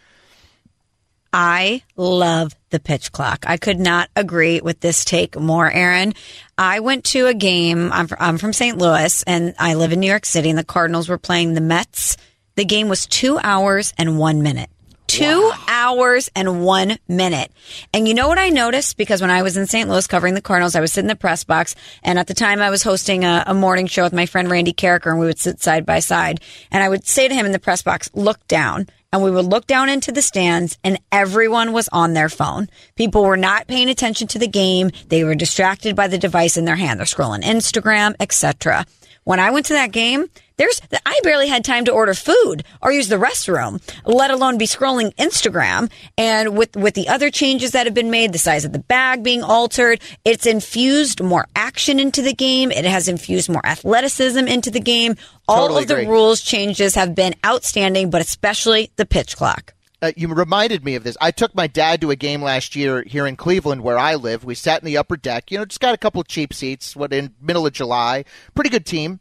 I 1.32 1.84
love 1.96 2.56
the 2.70 2.80
pitch 2.80 3.12
clock. 3.12 3.44
I 3.46 3.56
could 3.56 3.78
not 3.78 4.10
agree 4.16 4.60
with 4.60 4.80
this 4.80 5.04
take 5.04 5.38
more, 5.38 5.70
Aaron. 5.70 6.14
I 6.58 6.80
went 6.80 7.04
to 7.06 7.26
a 7.26 7.34
game. 7.34 7.92
I'm, 7.92 8.08
I'm 8.18 8.38
from 8.38 8.52
St. 8.52 8.78
Louis 8.78 9.22
and 9.24 9.54
I 9.58 9.74
live 9.74 9.92
in 9.92 10.00
New 10.00 10.08
York 10.08 10.26
City 10.26 10.50
and 10.50 10.58
the 10.58 10.64
Cardinals 10.64 11.08
were 11.08 11.18
playing 11.18 11.54
the 11.54 11.60
Mets. 11.60 12.16
The 12.56 12.64
game 12.64 12.88
was 12.88 13.06
two 13.06 13.38
hours 13.42 13.94
and 13.96 14.18
one 14.18 14.42
minute. 14.42 14.70
Two 15.10 15.40
wow. 15.40 15.64
hours 15.68 16.30
and 16.34 16.64
one 16.64 16.98
minute. 17.08 17.50
And 17.92 18.06
you 18.06 18.14
know 18.14 18.28
what 18.28 18.38
I 18.38 18.48
noticed? 18.48 18.96
Because 18.96 19.20
when 19.20 19.30
I 19.30 19.42
was 19.42 19.56
in 19.56 19.66
St. 19.66 19.88
Louis 19.88 20.06
covering 20.06 20.34
the 20.34 20.40
Cardinals, 20.40 20.74
I 20.74 20.80
was 20.80 20.92
sitting 20.92 21.08
in 21.08 21.14
the 21.14 21.20
press 21.20 21.44
box. 21.44 21.74
And 22.02 22.18
at 22.18 22.26
the 22.26 22.34
time 22.34 22.60
I 22.60 22.70
was 22.70 22.82
hosting 22.82 23.24
a, 23.24 23.44
a 23.46 23.54
morning 23.54 23.86
show 23.86 24.04
with 24.04 24.12
my 24.12 24.26
friend 24.26 24.50
Randy 24.50 24.72
Karraker 24.72 25.10
and 25.10 25.20
we 25.20 25.26
would 25.26 25.38
sit 25.38 25.60
side 25.60 25.84
by 25.84 26.00
side. 26.00 26.40
And 26.70 26.82
I 26.82 26.88
would 26.88 27.06
say 27.06 27.28
to 27.28 27.34
him 27.34 27.46
in 27.46 27.52
the 27.52 27.58
press 27.58 27.82
box, 27.82 28.10
look 28.14 28.46
down 28.48 28.86
and 29.12 29.22
we 29.22 29.30
would 29.30 29.46
look 29.46 29.66
down 29.66 29.88
into 29.88 30.12
the 30.12 30.22
stands 30.22 30.78
and 30.84 30.98
everyone 31.10 31.72
was 31.72 31.88
on 31.88 32.12
their 32.12 32.28
phone. 32.28 32.68
People 32.94 33.24
were 33.24 33.36
not 33.36 33.66
paying 33.66 33.90
attention 33.90 34.28
to 34.28 34.38
the 34.38 34.48
game. 34.48 34.90
They 35.08 35.24
were 35.24 35.34
distracted 35.34 35.96
by 35.96 36.08
the 36.08 36.18
device 36.18 36.56
in 36.56 36.64
their 36.64 36.76
hand. 36.76 37.00
They're 37.00 37.06
scrolling 37.06 37.42
Instagram, 37.42 38.14
etc. 38.20 38.86
When 39.24 39.40
I 39.40 39.50
went 39.50 39.66
to 39.66 39.74
that 39.74 39.92
game, 39.92 40.26
there's, 40.60 40.82
I 41.06 41.18
barely 41.22 41.48
had 41.48 41.64
time 41.64 41.86
to 41.86 41.92
order 41.92 42.12
food 42.12 42.64
or 42.82 42.92
use 42.92 43.08
the 43.08 43.16
restroom, 43.16 43.80
let 44.04 44.30
alone 44.30 44.58
be 44.58 44.66
scrolling 44.66 45.14
Instagram. 45.14 45.90
And 46.18 46.54
with, 46.54 46.76
with 46.76 46.92
the 46.92 47.08
other 47.08 47.30
changes 47.30 47.70
that 47.70 47.86
have 47.86 47.94
been 47.94 48.10
made, 48.10 48.34
the 48.34 48.38
size 48.38 48.66
of 48.66 48.74
the 48.74 48.78
bag 48.78 49.22
being 49.22 49.42
altered, 49.42 50.02
it's 50.26 50.44
infused 50.44 51.22
more 51.22 51.46
action 51.56 51.98
into 51.98 52.20
the 52.20 52.34
game. 52.34 52.70
It 52.70 52.84
has 52.84 53.08
infused 53.08 53.48
more 53.48 53.64
athleticism 53.64 54.46
into 54.46 54.70
the 54.70 54.80
game. 54.80 55.16
All 55.48 55.68
totally 55.68 55.84
of 55.84 55.90
agree. 55.90 56.04
the 56.04 56.10
rules 56.10 56.42
changes 56.42 56.94
have 56.94 57.14
been 57.14 57.34
outstanding, 57.44 58.10
but 58.10 58.20
especially 58.20 58.90
the 58.96 59.06
pitch 59.06 59.38
clock. 59.38 59.72
Uh, 60.02 60.12
you 60.14 60.28
reminded 60.28 60.84
me 60.84 60.94
of 60.94 61.04
this. 61.04 61.16
I 61.22 61.30
took 61.30 61.54
my 61.54 61.68
dad 61.68 62.02
to 62.02 62.10
a 62.10 62.16
game 62.16 62.42
last 62.42 62.76
year 62.76 63.02
here 63.06 63.26
in 63.26 63.36
Cleveland, 63.36 63.82
where 63.82 63.98
I 63.98 64.14
live. 64.14 64.44
We 64.44 64.54
sat 64.54 64.82
in 64.82 64.86
the 64.86 64.98
upper 64.98 65.16
deck. 65.16 65.50
You 65.50 65.56
know, 65.56 65.64
just 65.64 65.80
got 65.80 65.94
a 65.94 65.98
couple 65.98 66.22
cheap 66.22 66.52
seats. 66.52 66.94
What 66.94 67.14
in 67.14 67.34
middle 67.40 67.66
of 67.66 67.72
July, 67.72 68.26
pretty 68.54 68.68
good 68.68 68.84
team. 68.84 69.20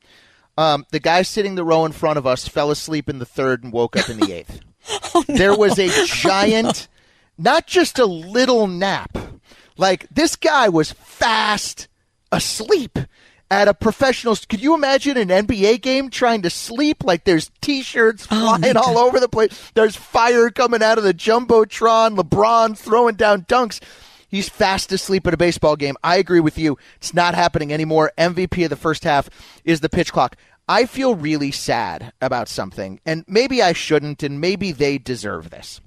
Um, 0.59 0.85
the 0.91 0.99
guy 0.99 1.21
sitting 1.21 1.55
the 1.55 1.63
row 1.63 1.85
in 1.85 1.93
front 1.93 2.17
of 2.17 2.27
us 2.27 2.45
fell 2.45 2.69
asleep 2.69 3.07
in 3.07 3.19
the 3.19 3.25
third 3.25 3.63
and 3.63 3.71
woke 3.71 3.95
up 3.95 4.09
in 4.09 4.19
the 4.19 4.33
eighth. 4.39 4.59
oh, 5.15 5.23
no. 5.29 5.37
There 5.37 5.55
was 5.57 5.79
a 5.79 5.87
giant, 6.05 6.89
not 7.37 7.65
just 7.65 7.97
a 7.97 8.05
little 8.05 8.67
nap. 8.67 9.17
Like 9.77 10.09
this 10.09 10.35
guy 10.35 10.67
was 10.67 10.91
fast 10.91 11.87
asleep 12.29 12.99
at 13.49 13.69
a 13.69 13.73
professional. 13.73 14.35
Could 14.35 14.61
you 14.61 14.73
imagine 14.73 15.15
an 15.15 15.29
NBA 15.29 15.81
game 15.81 16.09
trying 16.09 16.41
to 16.41 16.49
sleep? 16.49 17.05
Like 17.05 17.23
there's 17.23 17.49
t-shirts 17.61 18.27
oh, 18.29 18.57
flying 18.57 18.75
all 18.75 18.97
over 18.97 19.21
the 19.21 19.29
place. 19.29 19.71
There's 19.75 19.95
fire 19.95 20.49
coming 20.49 20.83
out 20.83 20.97
of 20.97 21.05
the 21.05 21.13
jumbotron. 21.13 22.17
LeBron 22.17 22.77
throwing 22.77 23.15
down 23.15 23.43
dunks. 23.43 23.79
He's 24.29 24.47
fast 24.47 24.91
asleep 24.91 25.25
at 25.27 25.33
a 25.33 25.37
baseball 25.37 25.75
game. 25.75 25.95
I 26.03 26.17
agree 26.17 26.39
with 26.39 26.57
you. 26.57 26.77
It's 26.97 27.13
not 27.13 27.35
happening 27.35 27.73
anymore. 27.73 28.11
MVP 28.17 28.63
of 28.63 28.69
the 28.69 28.75
first 28.75 29.03
half 29.03 29.29
is 29.65 29.79
the 29.79 29.89
pitch 29.89 30.13
clock. 30.13 30.35
I 30.67 30.85
feel 30.85 31.15
really 31.15 31.49
sad 31.49 32.13
about 32.21 32.47
something, 32.47 32.99
and 33.03 33.25
maybe 33.27 33.61
I 33.61 33.73
shouldn't, 33.73 34.21
and 34.21 34.39
maybe 34.39 34.71
they 34.71 34.99
deserve 34.99 35.49
this. 35.49 35.81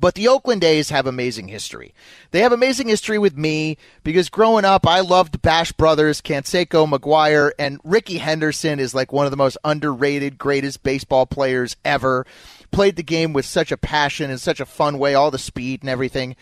But 0.00 0.14
the 0.14 0.28
Oakland 0.28 0.64
A's 0.64 0.88
have 0.88 1.06
amazing 1.06 1.48
history. 1.48 1.94
They 2.30 2.40
have 2.40 2.52
amazing 2.52 2.88
history 2.88 3.18
with 3.18 3.36
me 3.36 3.76
because 4.02 4.30
growing 4.30 4.64
up, 4.64 4.86
I 4.86 5.00
loved 5.00 5.42
Bash 5.42 5.72
Brothers, 5.72 6.22
Canseco, 6.22 6.90
McGwire, 6.90 7.50
and 7.58 7.80
Rickey 7.84 8.16
Henderson 8.16 8.80
is 8.80 8.94
like 8.94 9.12
one 9.12 9.26
of 9.26 9.30
the 9.30 9.36
most 9.36 9.58
underrated, 9.62 10.38
greatest 10.38 10.82
baseball 10.82 11.26
players 11.26 11.76
ever. 11.84 12.26
Played 12.70 12.96
the 12.96 13.02
game 13.02 13.34
with 13.34 13.44
such 13.44 13.70
a 13.70 13.76
passion 13.76 14.30
and 14.30 14.40
such 14.40 14.60
a 14.60 14.66
fun 14.66 14.98
way, 14.98 15.14
all 15.14 15.30
the 15.30 15.38
speed 15.38 15.82
and 15.82 15.90
everything. 15.90 16.34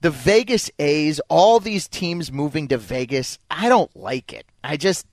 The 0.00 0.10
Vegas 0.10 0.70
A's, 0.78 1.20
all 1.28 1.58
these 1.58 1.88
teams 1.88 2.30
moving 2.30 2.68
to 2.68 2.78
Vegas, 2.78 3.38
I 3.50 3.68
don't 3.68 3.94
like 3.96 4.32
it. 4.32 4.46
I 4.62 4.76
just, 4.76 5.06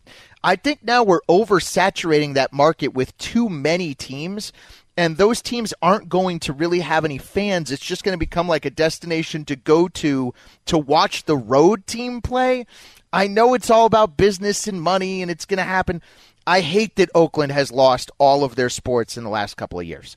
I 0.43 0.55
think 0.55 0.83
now 0.83 1.03
we're 1.03 1.21
oversaturating 1.27 2.35
that 2.35 2.53
market 2.53 2.89
with 2.89 3.17
too 3.17 3.49
many 3.49 3.95
teams. 3.95 4.53
And 4.97 5.17
those 5.17 5.41
teams 5.41 5.73
aren't 5.81 6.07
going 6.07 6.39
to 6.41 6.53
really 6.53 6.79
have 6.79 7.03
any 7.03 7.17
fans. 7.17 7.71
It's 7.71 7.85
just 7.85 8.03
going 8.03 8.13
to 8.13 8.19
become 8.19 8.47
like 8.47 8.63
a 8.63 8.69
destination 8.69 9.43
to 9.45 9.55
go 9.55 9.89
to 9.89 10.33
to 10.67 10.77
watch 10.77 11.25
the 11.25 11.35
road 11.35 11.85
team 11.85 12.21
play. 12.21 12.65
I 13.11 13.27
know 13.27 13.53
it's 13.53 13.69
all 13.69 13.85
about 13.85 14.17
business 14.17 14.67
and 14.67 14.81
money 14.81 15.21
and 15.21 15.29
it's 15.29 15.45
going 15.45 15.57
to 15.57 15.63
happen. 15.63 16.01
I 16.47 16.61
hate 16.61 16.95
that 16.97 17.09
Oakland 17.15 17.51
has 17.51 17.71
lost 17.71 18.11
all 18.19 18.43
of 18.43 18.55
their 18.55 18.69
sports 18.69 19.17
in 19.17 19.23
the 19.23 19.29
last 19.29 19.57
couple 19.57 19.79
of 19.79 19.85
years. 19.85 20.15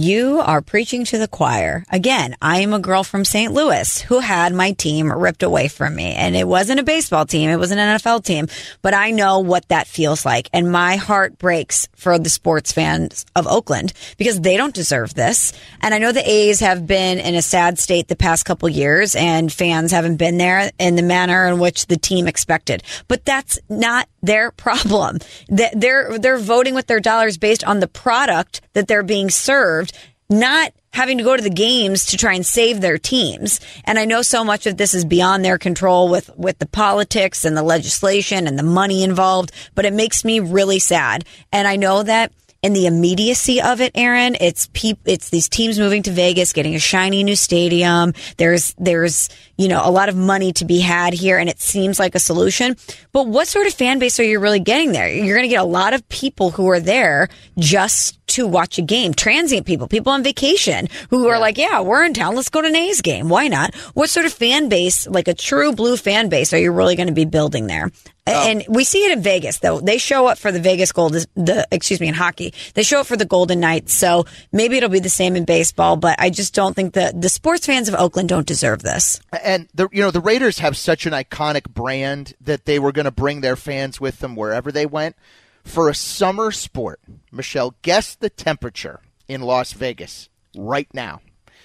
You 0.00 0.38
are 0.38 0.62
preaching 0.62 1.04
to 1.06 1.18
the 1.18 1.26
choir. 1.26 1.84
Again, 1.90 2.36
I 2.40 2.60
am 2.60 2.72
a 2.72 2.78
girl 2.78 3.02
from 3.02 3.24
St. 3.24 3.52
Louis 3.52 4.00
who 4.02 4.20
had 4.20 4.54
my 4.54 4.70
team 4.70 5.12
ripped 5.12 5.42
away 5.42 5.66
from 5.66 5.96
me. 5.96 6.14
And 6.14 6.36
it 6.36 6.46
wasn't 6.46 6.78
a 6.78 6.84
baseball 6.84 7.26
team. 7.26 7.50
It 7.50 7.58
was 7.58 7.72
an 7.72 7.78
NFL 7.78 8.24
team, 8.24 8.46
but 8.80 8.94
I 8.94 9.10
know 9.10 9.40
what 9.40 9.66
that 9.70 9.88
feels 9.88 10.24
like. 10.24 10.50
And 10.52 10.70
my 10.70 10.94
heart 10.94 11.36
breaks 11.36 11.88
for 11.96 12.16
the 12.16 12.30
sports 12.30 12.70
fans 12.70 13.26
of 13.34 13.48
Oakland 13.48 13.92
because 14.18 14.40
they 14.40 14.56
don't 14.56 14.72
deserve 14.72 15.14
this. 15.14 15.52
And 15.80 15.92
I 15.92 15.98
know 15.98 16.12
the 16.12 16.30
A's 16.30 16.60
have 16.60 16.86
been 16.86 17.18
in 17.18 17.34
a 17.34 17.42
sad 17.42 17.80
state 17.80 18.06
the 18.06 18.14
past 18.14 18.44
couple 18.44 18.68
years 18.68 19.16
and 19.16 19.52
fans 19.52 19.90
haven't 19.90 20.18
been 20.18 20.38
there 20.38 20.70
in 20.78 20.94
the 20.94 21.02
manner 21.02 21.48
in 21.48 21.58
which 21.58 21.86
the 21.88 21.96
team 21.96 22.28
expected. 22.28 22.84
But 23.08 23.24
that's 23.24 23.58
not 23.68 24.08
their 24.22 24.52
problem. 24.52 25.18
They're, 25.48 26.18
they're 26.20 26.38
voting 26.38 26.74
with 26.74 26.86
their 26.86 27.00
dollars 27.00 27.36
based 27.36 27.64
on 27.64 27.80
the 27.80 27.88
product 27.88 28.60
that 28.74 28.86
they're 28.86 29.02
being 29.02 29.28
served 29.28 29.87
not 30.30 30.72
having 30.92 31.18
to 31.18 31.24
go 31.24 31.36
to 31.36 31.42
the 31.42 31.50
games 31.50 32.06
to 32.06 32.16
try 32.16 32.34
and 32.34 32.44
save 32.44 32.80
their 32.80 32.98
teams. 32.98 33.60
And 33.84 33.98
I 33.98 34.04
know 34.04 34.22
so 34.22 34.44
much 34.44 34.66
of 34.66 34.76
this 34.76 34.94
is 34.94 35.04
beyond 35.04 35.44
their 35.44 35.58
control 35.58 36.08
with, 36.08 36.30
with 36.36 36.58
the 36.58 36.66
politics 36.66 37.44
and 37.44 37.56
the 37.56 37.62
legislation 37.62 38.46
and 38.46 38.58
the 38.58 38.62
money 38.62 39.02
involved, 39.02 39.52
but 39.74 39.84
it 39.84 39.92
makes 39.92 40.24
me 40.24 40.40
really 40.40 40.78
sad. 40.78 41.24
And 41.52 41.68
I 41.68 41.76
know 41.76 42.02
that 42.02 42.32
in 42.60 42.72
the 42.72 42.86
immediacy 42.86 43.60
of 43.62 43.80
it, 43.80 43.92
Aaron, 43.94 44.36
it's 44.40 44.68
peop- 44.72 44.98
it's 45.04 45.30
these 45.30 45.48
teams 45.48 45.78
moving 45.78 46.02
to 46.02 46.10
Vegas, 46.10 46.52
getting 46.52 46.74
a 46.74 46.80
shiny 46.80 47.22
new 47.22 47.36
stadium. 47.36 48.14
There's, 48.36 48.74
there's, 48.78 49.28
you 49.56 49.68
know, 49.68 49.80
a 49.84 49.92
lot 49.92 50.08
of 50.08 50.16
money 50.16 50.52
to 50.54 50.64
be 50.64 50.80
had 50.80 51.14
here 51.14 51.38
and 51.38 51.48
it 51.48 51.60
seems 51.60 52.00
like 52.00 52.16
a 52.16 52.18
solution. 52.18 52.76
But 53.12 53.28
what 53.28 53.46
sort 53.46 53.68
of 53.68 53.74
fan 53.74 54.00
base 54.00 54.18
are 54.18 54.24
you 54.24 54.40
really 54.40 54.58
getting 54.58 54.90
there? 54.90 55.08
You're 55.08 55.36
going 55.36 55.48
to 55.48 55.54
get 55.54 55.60
a 55.60 55.64
lot 55.64 55.94
of 55.94 56.08
people 56.08 56.50
who 56.50 56.68
are 56.70 56.80
there 56.80 57.28
just 57.58 58.18
to 58.38 58.46
watch 58.46 58.78
a 58.78 58.82
game. 58.82 59.12
Transient 59.14 59.66
people, 59.66 59.88
people 59.88 60.12
on 60.12 60.22
vacation 60.22 60.88
who 61.10 61.28
are 61.28 61.38
like, 61.38 61.58
yeah, 61.58 61.80
we're 61.80 62.04
in 62.04 62.14
town. 62.14 62.34
Let's 62.34 62.48
go 62.48 62.62
to 62.62 62.68
an 62.68 62.76
A's 62.76 63.00
game. 63.02 63.28
Why 63.28 63.48
not? 63.48 63.74
What 63.94 64.10
sort 64.10 64.26
of 64.26 64.32
fan 64.32 64.68
base, 64.68 65.06
like 65.06 65.28
a 65.28 65.34
true 65.34 65.72
blue 65.72 65.96
fan 65.96 66.28
base, 66.28 66.52
are 66.52 66.58
you 66.58 66.72
really 66.72 66.96
going 66.96 67.08
to 67.08 67.14
be 67.14 67.24
building 67.24 67.66
there? 67.66 67.90
Oh. 68.28 68.48
And 68.48 68.64
we 68.68 68.84
see 68.84 69.04
it 69.06 69.12
in 69.12 69.22
Vegas, 69.22 69.58
though. 69.58 69.80
They 69.80 69.98
show 69.98 70.26
up 70.26 70.38
for 70.38 70.52
the 70.52 70.60
Vegas 70.60 70.92
Gold, 70.92 71.14
the 71.34 71.66
excuse 71.72 71.98
me, 71.98 72.08
in 72.08 72.14
hockey. 72.14 72.52
They 72.74 72.82
show 72.82 73.00
up 73.00 73.06
for 73.06 73.16
the 73.16 73.24
Golden 73.24 73.58
Knights. 73.58 73.94
So 73.94 74.26
maybe 74.52 74.76
it'll 74.76 74.90
be 74.90 74.98
the 75.00 75.08
same 75.08 75.34
in 75.34 75.44
baseball, 75.44 75.96
but 75.96 76.16
I 76.18 76.30
just 76.30 76.54
don't 76.54 76.74
think 76.74 76.94
that 76.94 77.20
the 77.20 77.28
sports 77.28 77.66
fans 77.66 77.88
of 77.88 77.94
Oakland 77.94 78.28
don't 78.28 78.46
deserve 78.46 78.82
this. 78.82 79.20
And 79.42 79.68
the 79.74 79.88
you 79.92 80.02
know 80.02 80.10
the 80.10 80.20
Raiders 80.20 80.58
have 80.58 80.76
such 80.76 81.06
an 81.06 81.12
iconic 81.12 81.70
brand 81.70 82.34
that 82.42 82.66
they 82.66 82.78
were 82.78 82.92
going 82.92 83.06
to 83.06 83.10
bring 83.10 83.40
their 83.40 83.56
fans 83.56 84.00
with 84.00 84.18
them 84.18 84.36
wherever 84.36 84.70
they 84.70 84.86
went 84.86 85.16
for 85.64 85.88
a 85.88 85.94
summer 85.94 86.50
sport. 86.50 87.00
Michelle, 87.30 87.74
guess 87.82 88.14
the 88.14 88.30
temperature 88.30 89.00
in 89.28 89.42
Las 89.42 89.72
Vegas 89.72 90.28
right 90.56 90.88
now. 90.92 91.20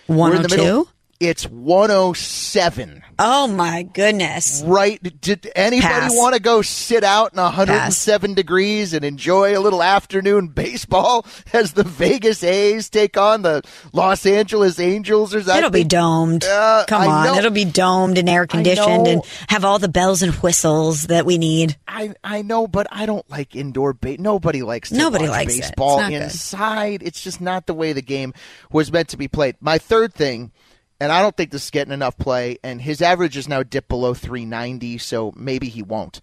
102? 0.08 0.88
It's 1.20 1.46
107. 1.48 3.04
Oh 3.18 3.48
my 3.48 3.84
goodness. 3.84 4.62
Right. 4.66 5.02
Did 5.22 5.50
anybody 5.56 6.08
want 6.10 6.36
to 6.36 6.42
go 6.42 6.62
sit 6.62 7.04
out 7.04 7.32
in 7.34 7.40
107 7.42 8.32
Pass. 8.32 8.36
degrees 8.36 8.94
and 8.94 9.06
enjoy 9.06 9.58
a 9.58 9.62
little 9.62 9.82
afternoon 9.82 10.48
baseball 10.48 11.26
as 11.54 11.74
the 11.74 11.84
Vegas 11.84 12.44
A's 12.44 12.90
take 12.90 13.16
on 13.16 13.44
the 13.44 13.62
Los 13.94 14.26
Angeles 14.26 14.80
Angels? 14.80 15.34
Or 15.34 15.42
that 15.42 15.60
It'll 15.60 15.70
be 15.70 15.86
domed. 15.86 16.44
Uh, 16.44 16.84
Come 16.88 17.08
on. 17.08 17.38
It'll 17.38 17.52
be 17.52 17.66
domed 17.66 18.18
and 18.18 18.28
air 18.28 18.46
conditioned 18.46 19.08
and 19.08 19.22
have 19.48 19.64
all 19.64 19.80
the 19.80 19.88
bells 19.88 20.24
and 20.24 20.34
whistles 20.36 21.04
that 21.04 21.26
we 21.26 21.38
need. 21.38 21.78
I, 21.88 22.14
I 22.24 22.42
know, 22.42 22.68
but 22.68 22.88
I 22.92 23.06
don't 23.06 23.30
like 23.30 23.56
indoor 23.56 23.94
base. 23.94 24.20
Nobody 24.20 24.62
likes 24.62 24.92
Nobody 24.92 25.30
likes 25.30 25.56
baseball 25.56 26.00
it. 26.00 26.12
inside. 26.12 27.00
Good. 27.00 27.08
It's 27.08 27.22
just 27.22 27.40
not 27.40 27.66
the 27.68 27.74
way 27.74 27.94
the 27.94 28.02
game 28.02 28.34
was 28.72 28.92
meant 28.92 29.10
to 29.10 29.18
be 29.18 29.28
played. 29.30 29.56
My 29.62 29.78
third 29.78 30.14
thing 30.14 30.52
and 31.00 31.12
I 31.12 31.22
don't 31.22 31.36
think 31.36 31.52
this 31.52 31.66
is 31.66 31.72
getting 31.72 31.94
enough 31.94 32.18
play. 32.18 32.58
And 32.64 32.82
his 32.82 33.02
average 33.02 33.38
is 33.38 33.48
now 33.48 33.64
dipped 33.64 33.90
below 33.90 34.14
390, 34.14 34.98
so 34.98 35.34
maybe 35.36 35.70
he 35.70 35.82
won't. 35.82 36.22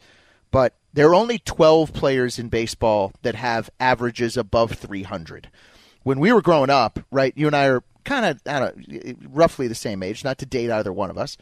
But 0.50 0.74
there 0.92 1.08
are 1.08 1.14
only 1.14 1.38
12 1.38 1.92
players 1.92 2.38
in 2.38 2.48
baseball 2.48 3.12
that 3.22 3.34
have 3.34 3.70
averages 3.78 4.36
above 4.36 4.72
300. 4.72 5.48
When 6.02 6.18
we 6.18 6.32
were 6.32 6.42
growing 6.42 6.70
up, 6.70 6.98
right, 7.10 7.32
you 7.36 7.46
and 7.46 7.54
I 7.54 7.66
are 7.66 7.84
kind 8.04 8.26
of, 8.26 8.40
I 8.46 8.58
don't 8.58 9.28
roughly 9.28 9.68
the 9.68 9.74
same 9.74 10.02
age, 10.02 10.24
not 10.24 10.38
to 10.38 10.46
date 10.46 10.70
either 10.70 10.92
one 10.92 11.10
of 11.10 11.18
us. 11.18 11.36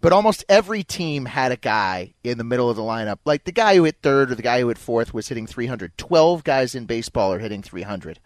But 0.00 0.12
almost 0.12 0.44
every 0.50 0.84
team 0.84 1.24
had 1.24 1.50
a 1.50 1.56
guy 1.56 2.12
in 2.22 2.36
the 2.36 2.44
middle 2.44 2.68
of 2.68 2.76
the 2.76 2.82
lineup. 2.82 3.20
Like 3.24 3.44
the 3.44 3.52
guy 3.52 3.76
who 3.76 3.84
hit 3.84 3.96
third 4.02 4.30
or 4.30 4.34
the 4.34 4.42
guy 4.42 4.60
who 4.60 4.68
hit 4.68 4.76
fourth 4.76 5.14
was 5.14 5.28
hitting 5.28 5.46
300. 5.46 5.96
12 5.96 6.44
guys 6.44 6.74
in 6.74 6.84
baseball 6.84 7.32
are 7.32 7.38
hitting 7.38 7.62
300. 7.62 8.20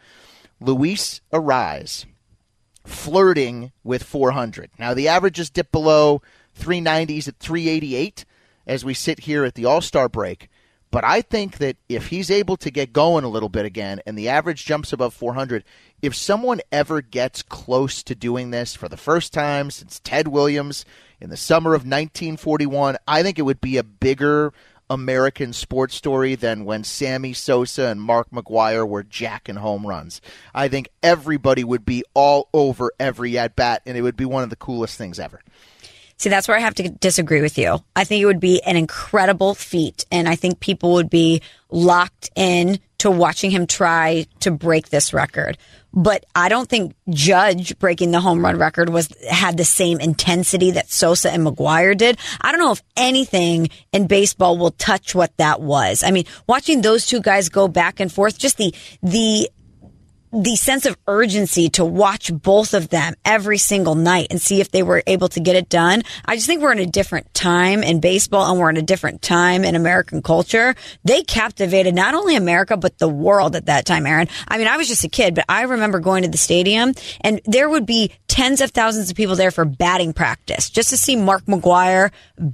Luis 0.60 1.20
Arraez 1.32 2.04
flirting 2.90 3.72
with 3.84 4.02
400. 4.02 4.70
Now, 4.78 4.94
the 4.94 5.08
average 5.08 5.38
averages 5.38 5.50
dip 5.50 5.70
below 5.70 6.22
390s 6.58 7.28
at 7.28 7.38
388 7.38 8.24
as 8.66 8.84
we 8.84 8.94
sit 8.94 9.20
here 9.20 9.44
at 9.44 9.54
the 9.54 9.64
All 9.64 9.80
Star 9.80 10.08
break. 10.08 10.48
But 10.90 11.04
I 11.04 11.20
think 11.20 11.58
that 11.58 11.76
if 11.88 12.06
he's 12.06 12.30
able 12.30 12.56
to 12.56 12.70
get 12.70 12.94
going 12.94 13.24
a 13.24 13.28
little 13.28 13.50
bit 13.50 13.66
again 13.66 14.00
and 14.06 14.16
the 14.16 14.30
average 14.30 14.64
jumps 14.64 14.92
above 14.92 15.12
400, 15.12 15.64
if 16.00 16.14
someone 16.14 16.60
ever 16.72 17.02
gets 17.02 17.42
close 17.42 18.02
to 18.04 18.14
doing 18.14 18.50
this 18.50 18.74
for 18.74 18.88
the 18.88 18.96
first 18.96 19.34
time 19.34 19.70
since 19.70 20.00
Ted 20.00 20.28
Williams 20.28 20.86
in 21.20 21.28
the 21.28 21.36
summer 21.36 21.74
of 21.74 21.82
1941, 21.82 22.96
I 23.06 23.22
think 23.22 23.38
it 23.38 23.42
would 23.42 23.60
be 23.60 23.76
a 23.76 23.82
bigger 23.82 24.54
American 24.90 25.52
sports 25.52 25.94
story 25.94 26.34
than 26.34 26.64
when 26.64 26.84
Sammy 26.84 27.32
Sosa 27.32 27.86
and 27.86 28.00
Mark 28.00 28.30
McGwire 28.30 28.88
were 28.88 29.02
jacking 29.02 29.56
home 29.56 29.86
runs. 29.86 30.20
I 30.54 30.68
think 30.68 30.88
everybody 31.02 31.64
would 31.64 31.84
be 31.84 32.04
all 32.14 32.48
over 32.52 32.92
every 32.98 33.38
at 33.38 33.56
bat, 33.56 33.82
and 33.86 33.96
it 33.96 34.02
would 34.02 34.16
be 34.16 34.24
one 34.24 34.42
of 34.42 34.50
the 34.50 34.56
coolest 34.56 34.96
things 34.96 35.18
ever. 35.18 35.40
See, 36.16 36.30
that's 36.30 36.48
where 36.48 36.56
I 36.56 36.60
have 36.60 36.74
to 36.76 36.88
disagree 36.88 37.40
with 37.40 37.58
you. 37.58 37.78
I 37.94 38.02
think 38.02 38.22
it 38.22 38.26
would 38.26 38.40
be 38.40 38.60
an 38.62 38.76
incredible 38.76 39.54
feat, 39.54 40.04
and 40.10 40.28
I 40.28 40.34
think 40.34 40.58
people 40.58 40.94
would 40.94 41.10
be 41.10 41.42
locked 41.70 42.30
in 42.34 42.80
to 42.98 43.10
watching 43.10 43.50
him 43.50 43.66
try 43.66 44.26
to 44.40 44.50
break 44.50 44.88
this 44.88 45.12
record. 45.12 45.56
But 45.94 46.26
I 46.34 46.48
don't 46.48 46.68
think 46.68 46.94
Judge 47.08 47.78
breaking 47.78 48.10
the 48.10 48.20
home 48.20 48.44
run 48.44 48.58
record 48.58 48.90
was 48.90 49.08
had 49.28 49.56
the 49.56 49.64
same 49.64 50.00
intensity 50.00 50.72
that 50.72 50.90
Sosa 50.90 51.30
and 51.30 51.46
McGwire 51.46 51.96
did. 51.96 52.18
I 52.40 52.52
don't 52.52 52.60
know 52.60 52.72
if 52.72 52.82
anything 52.96 53.70
in 53.92 54.06
baseball 54.06 54.58
will 54.58 54.72
touch 54.72 55.14
what 55.14 55.34
that 55.38 55.60
was. 55.60 56.02
I 56.02 56.10
mean, 56.10 56.24
watching 56.46 56.82
those 56.82 57.06
two 57.06 57.20
guys 57.20 57.48
go 57.48 57.68
back 57.68 58.00
and 58.00 58.12
forth, 58.12 58.38
just 58.38 58.58
the 58.58 58.74
the 59.02 59.48
the 60.32 60.56
sense 60.56 60.86
of 60.86 60.96
urgency 61.06 61.68
to 61.70 61.84
watch 61.84 62.32
both 62.32 62.74
of 62.74 62.88
them 62.88 63.14
every 63.24 63.58
single 63.58 63.94
night 63.94 64.28
and 64.30 64.40
see 64.40 64.60
if 64.60 64.70
they 64.70 64.82
were 64.82 65.02
able 65.06 65.28
to 65.28 65.40
get 65.40 65.56
it 65.56 65.68
done. 65.68 66.02
I 66.24 66.36
just 66.36 66.46
think 66.46 66.62
we're 66.62 66.72
in 66.72 66.78
a 66.78 66.86
different 66.86 67.32
time 67.34 67.82
in 67.82 68.00
baseball 68.00 68.50
and 68.50 68.60
we're 68.60 68.70
in 68.70 68.76
a 68.76 68.82
different 68.82 69.22
time 69.22 69.64
in 69.64 69.74
American 69.74 70.22
culture. 70.22 70.74
They 71.04 71.22
captivated 71.22 71.94
not 71.94 72.14
only 72.14 72.36
America, 72.36 72.76
but 72.76 72.98
the 72.98 73.08
world 73.08 73.56
at 73.56 73.66
that 73.66 73.86
time, 73.86 74.06
Aaron. 74.06 74.28
I 74.46 74.58
mean, 74.58 74.66
I 74.66 74.76
was 74.76 74.88
just 74.88 75.04
a 75.04 75.08
kid, 75.08 75.34
but 75.34 75.44
I 75.48 75.62
remember 75.62 76.00
going 76.00 76.22
to 76.22 76.28
the 76.28 76.38
stadium 76.38 76.92
and 77.20 77.40
there 77.44 77.68
would 77.68 77.86
be 77.86 78.12
tens 78.38 78.60
of 78.60 78.70
thousands 78.70 79.10
of 79.10 79.16
people 79.16 79.36
there 79.36 79.50
for 79.50 79.64
batting 79.64 80.12
practice 80.12 80.68
just 80.68 80.90
to 80.90 80.96
see 80.98 81.16
Mark 81.16 81.44
McGwire 81.46 82.10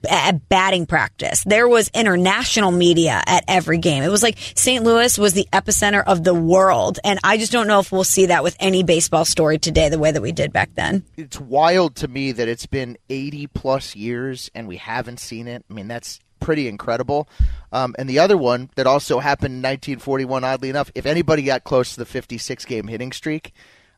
at 0.09 0.49
batting 0.49 0.87
practice. 0.87 1.43
There 1.45 1.67
was 1.67 1.91
international 1.93 2.71
media 2.71 3.21
at 3.27 3.45
every 3.49 3.79
game. 3.79 4.05
It 4.05 4.11
was 4.11 4.23
like 4.23 4.39
St. 4.55 4.85
Louis 4.85 5.19
was 5.19 5.33
the 5.33 5.49
epicenter 5.53 6.05
of 6.07 6.23
the 6.23 6.35
world. 6.35 7.01
And 7.03 7.19
I 7.25 7.37
just 7.37 7.51
don't 7.51 7.65
don't 7.65 7.75
know 7.75 7.81
if 7.81 7.91
we'll 7.91 8.05
see 8.05 8.27
that 8.27 8.43
with 8.43 8.57
any 8.61 8.83
baseball 8.83 9.25
story 9.25 9.59
today 9.59 9.89
the 9.89 9.99
way 9.99 10.13
that 10.13 10.21
we 10.21 10.33
did 10.33 10.53
back 10.53 10.75
then. 10.75 11.03
It's 11.17 11.41
wild 11.41 11.97
to 11.97 12.09
me 12.09 12.33
that 12.33 12.47
it's 12.47 12.67
been 12.67 12.99
80 13.09 13.47
plus 13.49 13.97
years 13.97 14.51
and 14.55 14.69
we 14.69 14.77
haven't 14.77 15.19
seen 15.19 15.49
it. 15.49 15.65
I 15.69 15.73
mean, 15.73 15.89
that's 15.89 16.21
pretty 16.41 16.69
incredible. 16.69 17.29
Um, 17.73 17.95
and 17.99 18.09
the 18.09 18.19
other 18.19 18.37
one 18.37 18.71
that 18.75 18.87
also 18.87 19.19
happened 19.19 19.55
in 19.55 19.63
1941, 19.63 20.45
oddly 20.45 20.69
enough, 20.69 20.91
if 20.95 21.07
anybody 21.07 21.43
got 21.43 21.65
close 21.65 21.95
to 21.95 22.01
the 22.01 22.05
56 22.05 22.65
game 22.67 22.87
hitting 22.87 23.13
streak, 23.13 23.55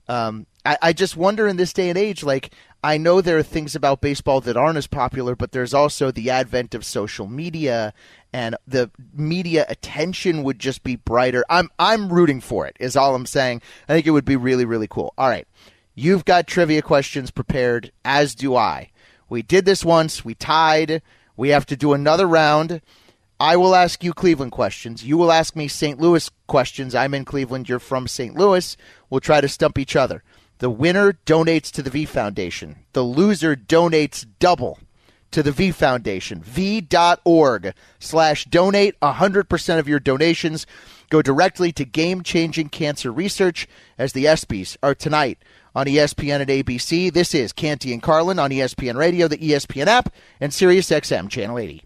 um, 0.08 0.46
I, 0.66 0.78
I, 0.82 0.92
just 0.92 1.16
wonder 1.16 1.46
in 1.46 1.56
this 1.56 1.72
day 1.72 1.88
and 1.88 1.98
age, 1.98 2.22
like, 2.22 2.52
I 2.82 2.98
know 2.98 3.20
there 3.20 3.38
are 3.38 3.42
things 3.42 3.74
about 3.74 4.00
baseball 4.00 4.40
that 4.42 4.56
aren't 4.56 4.78
as 4.78 4.86
popular, 4.86 5.34
but 5.34 5.52
there's 5.52 5.72
also 5.72 6.10
the 6.10 6.30
advent 6.30 6.74
of 6.74 6.84
social 6.84 7.26
media 7.26 7.94
and 8.32 8.56
the 8.66 8.90
media 9.14 9.64
attention 9.68 10.42
would 10.42 10.58
just 10.58 10.82
be 10.82 10.96
brighter. 10.96 11.44
I'm 11.48 11.70
I'm 11.78 12.12
rooting 12.12 12.40
for 12.40 12.66
it. 12.66 12.76
Is 12.78 12.96
all 12.96 13.14
I'm 13.14 13.26
saying. 13.26 13.62
I 13.88 13.94
think 13.94 14.06
it 14.06 14.10
would 14.10 14.24
be 14.24 14.36
really 14.36 14.64
really 14.64 14.88
cool. 14.88 15.14
All 15.16 15.28
right. 15.28 15.48
You've 15.94 16.26
got 16.26 16.46
trivia 16.46 16.82
questions 16.82 17.30
prepared 17.30 17.90
as 18.04 18.34
do 18.34 18.54
I. 18.54 18.90
We 19.30 19.40
did 19.40 19.64
this 19.64 19.84
once, 19.84 20.24
we 20.24 20.34
tied. 20.34 21.00
We 21.36 21.48
have 21.48 21.66
to 21.66 21.76
do 21.76 21.94
another 21.94 22.26
round. 22.26 22.82
I 23.40 23.56
will 23.56 23.74
ask 23.74 24.04
you 24.04 24.12
Cleveland 24.12 24.52
questions. 24.52 25.04
You 25.04 25.16
will 25.16 25.32
ask 25.32 25.56
me 25.56 25.68
St. 25.68 25.98
Louis 25.98 26.30
questions. 26.46 26.94
I'm 26.94 27.14
in 27.14 27.24
Cleveland, 27.24 27.68
you're 27.68 27.78
from 27.78 28.06
St. 28.06 28.34
Louis. 28.34 28.76
We'll 29.10 29.20
try 29.20 29.40
to 29.40 29.48
stump 29.48 29.78
each 29.78 29.96
other. 29.96 30.22
The 30.58 30.70
winner 30.70 31.12
donates 31.26 31.70
to 31.72 31.82
the 31.82 31.90
V 31.90 32.06
Foundation. 32.06 32.76
The 32.92 33.02
loser 33.02 33.54
donates 33.54 34.24
double 34.38 34.78
to 35.30 35.42
the 35.42 35.52
V 35.52 35.70
Foundation. 35.70 36.40
V.org 36.42 37.74
slash 37.98 38.44
donate. 38.46 38.98
100% 39.00 39.78
of 39.78 39.88
your 39.88 40.00
donations 40.00 40.66
go 41.10 41.20
directly 41.22 41.72
to 41.72 41.84
game 41.84 42.22
changing 42.22 42.70
cancer 42.70 43.12
research 43.12 43.68
as 43.98 44.12
the 44.12 44.24
ESPYs 44.24 44.76
are 44.82 44.94
tonight 44.94 45.38
on 45.74 45.86
ESPN 45.86 46.40
and 46.40 46.48
ABC. 46.48 47.12
This 47.12 47.34
is 47.34 47.52
Canty 47.52 47.92
and 47.92 48.02
Carlin 48.02 48.38
on 48.38 48.50
ESPN 48.50 48.96
Radio, 48.96 49.28
the 49.28 49.36
ESPN 49.36 49.86
app, 49.86 50.12
and 50.40 50.52
SiriusXM 50.52 51.28
Channel 51.28 51.58
80. 51.58 51.85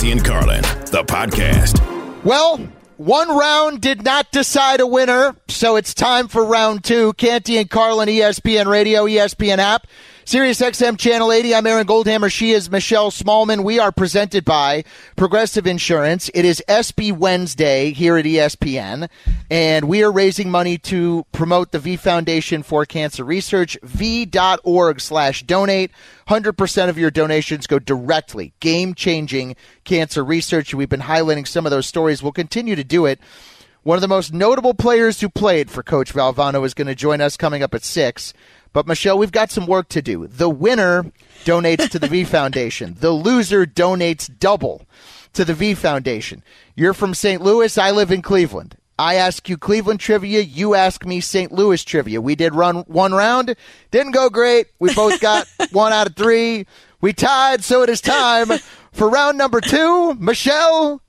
Canty 0.00 0.12
and 0.12 0.24
Carlin, 0.24 0.62
the 0.86 1.04
podcast. 1.06 2.24
Well, 2.24 2.56
one 2.96 3.28
round 3.36 3.82
did 3.82 4.02
not 4.02 4.32
decide 4.32 4.80
a 4.80 4.86
winner, 4.86 5.36
so 5.48 5.76
it's 5.76 5.92
time 5.92 6.28
for 6.28 6.42
round 6.42 6.84
two. 6.84 7.12
Canty 7.12 7.58
and 7.58 7.68
Carlin, 7.68 8.08
ESPN 8.08 8.64
Radio, 8.64 9.04
ESPN 9.04 9.58
app. 9.58 9.86
Sirius 10.24 10.60
XM 10.60 10.98
Channel 10.98 11.32
80. 11.32 11.54
I'm 11.54 11.66
Aaron 11.66 11.86
Goldhammer. 11.86 12.30
She 12.30 12.52
is 12.52 12.70
Michelle 12.70 13.10
Smallmon. 13.10 13.64
We 13.64 13.78
are 13.78 13.90
presented 13.90 14.44
by 14.44 14.84
Progressive 15.16 15.66
Insurance. 15.66 16.30
It 16.34 16.44
is 16.44 16.62
ESPY 16.68 17.10
Wednesday 17.10 17.92
here 17.92 18.16
at 18.16 18.26
ESPN, 18.26 19.08
and 19.50 19.88
we 19.88 20.04
are 20.04 20.12
raising 20.12 20.50
money 20.50 20.78
to 20.78 21.24
promote 21.32 21.72
the 21.72 21.78
V 21.78 21.96
Foundation 21.96 22.62
for 22.62 22.84
Cancer 22.84 23.24
Research. 23.24 23.78
V.org 23.82 25.00
slash 25.00 25.42
donate. 25.44 25.90
100% 26.28 26.88
of 26.88 26.98
your 26.98 27.10
donations 27.10 27.66
go 27.66 27.78
directly. 27.78 28.52
Game 28.60 28.94
changing 28.94 29.56
cancer 29.84 30.22
research. 30.22 30.74
We've 30.74 30.88
been 30.88 31.00
highlighting 31.00 31.46
some 31.46 31.66
of 31.66 31.70
those 31.70 31.86
stories. 31.86 32.22
We'll 32.22 32.32
continue 32.32 32.76
to 32.76 32.84
do 32.84 33.06
it. 33.06 33.18
One 33.82 33.96
of 33.96 34.02
the 34.02 34.08
most 34.08 34.34
notable 34.34 34.74
players 34.74 35.22
who 35.22 35.30
played 35.30 35.70
for 35.70 35.82
Coach 35.82 36.12
Valvano 36.12 36.66
is 36.66 36.74
going 36.74 36.88
to 36.88 36.94
join 36.94 37.22
us 37.22 37.38
coming 37.38 37.62
up 37.62 37.72
at 37.72 37.82
6. 37.82 38.34
But, 38.72 38.86
Michelle, 38.86 39.18
we've 39.18 39.32
got 39.32 39.50
some 39.50 39.66
work 39.66 39.88
to 39.90 40.02
do. 40.02 40.26
The 40.26 40.48
winner 40.48 41.04
donates 41.44 41.88
to 41.90 41.98
the 41.98 42.06
V 42.06 42.24
Foundation, 42.36 42.96
the 43.00 43.10
loser 43.10 43.66
donates 43.66 44.30
double 44.38 44.86
to 45.32 45.44
the 45.44 45.54
V 45.54 45.74
Foundation. 45.74 46.42
You're 46.74 46.94
from 46.94 47.14
St. 47.14 47.42
Louis, 47.42 47.76
I 47.76 47.90
live 47.90 48.10
in 48.10 48.22
Cleveland. 48.22 48.76
I 48.98 49.14
ask 49.14 49.48
you 49.48 49.56
Cleveland 49.56 49.98
trivia, 49.98 50.42
you 50.42 50.74
ask 50.74 51.06
me 51.06 51.20
St. 51.20 51.50
Louis 51.50 51.82
trivia. 51.82 52.20
We 52.20 52.34
did 52.34 52.54
run 52.54 52.80
one 52.80 53.14
round, 53.14 53.56
didn't 53.90 54.12
go 54.12 54.28
great. 54.28 54.66
We 54.78 54.92
both 54.94 55.20
got 55.20 55.48
one 55.72 55.92
out 55.92 56.06
of 56.06 56.16
three. 56.16 56.66
We 57.00 57.14
tied, 57.14 57.64
so 57.64 57.82
it 57.82 57.88
is 57.88 58.02
time 58.02 58.48
for 58.92 59.08
round 59.08 59.38
number 59.38 59.62
two. 59.62 60.14
Michelle, 60.16 61.00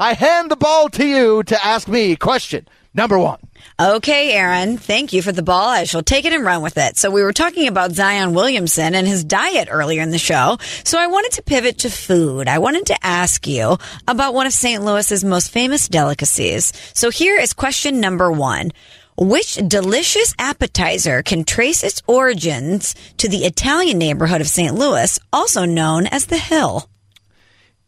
I 0.00 0.14
hand 0.14 0.50
the 0.50 0.56
ball 0.56 0.88
to 0.90 1.06
you 1.06 1.44
to 1.44 1.64
ask 1.64 1.86
me 1.86 2.16
question 2.16 2.66
number 2.92 3.16
one. 3.16 3.38
Okay, 3.80 4.32
Aaron, 4.32 4.76
thank 4.76 5.12
you 5.12 5.22
for 5.22 5.30
the 5.30 5.42
ball. 5.42 5.68
I 5.68 5.84
shall 5.84 6.02
take 6.02 6.24
it 6.24 6.32
and 6.32 6.44
run 6.44 6.62
with 6.62 6.76
it. 6.76 6.96
So 6.96 7.12
we 7.12 7.22
were 7.22 7.32
talking 7.32 7.68
about 7.68 7.92
Zion 7.92 8.34
Williamson 8.34 8.92
and 8.96 9.06
his 9.06 9.22
diet 9.22 9.68
earlier 9.70 10.02
in 10.02 10.10
the 10.10 10.18
show. 10.18 10.58
So 10.82 10.98
I 10.98 11.06
wanted 11.06 11.30
to 11.32 11.42
pivot 11.44 11.78
to 11.78 11.90
food. 11.90 12.48
I 12.48 12.58
wanted 12.58 12.86
to 12.86 13.06
ask 13.06 13.46
you 13.46 13.78
about 14.08 14.34
one 14.34 14.48
of 14.48 14.52
St. 14.52 14.82
Louis's 14.82 15.22
most 15.24 15.52
famous 15.52 15.86
delicacies. 15.88 16.72
So 16.92 17.10
here 17.10 17.38
is 17.38 17.52
question 17.52 18.00
number 18.00 18.32
one. 18.32 18.72
Which 19.16 19.54
delicious 19.54 20.34
appetizer 20.40 21.22
can 21.22 21.44
trace 21.44 21.84
its 21.84 22.02
origins 22.08 22.96
to 23.18 23.28
the 23.28 23.44
Italian 23.44 23.98
neighborhood 23.98 24.40
of 24.40 24.48
St. 24.48 24.74
Louis, 24.74 25.20
also 25.32 25.64
known 25.64 26.08
as 26.08 26.26
the 26.26 26.36
Hill? 26.38 26.88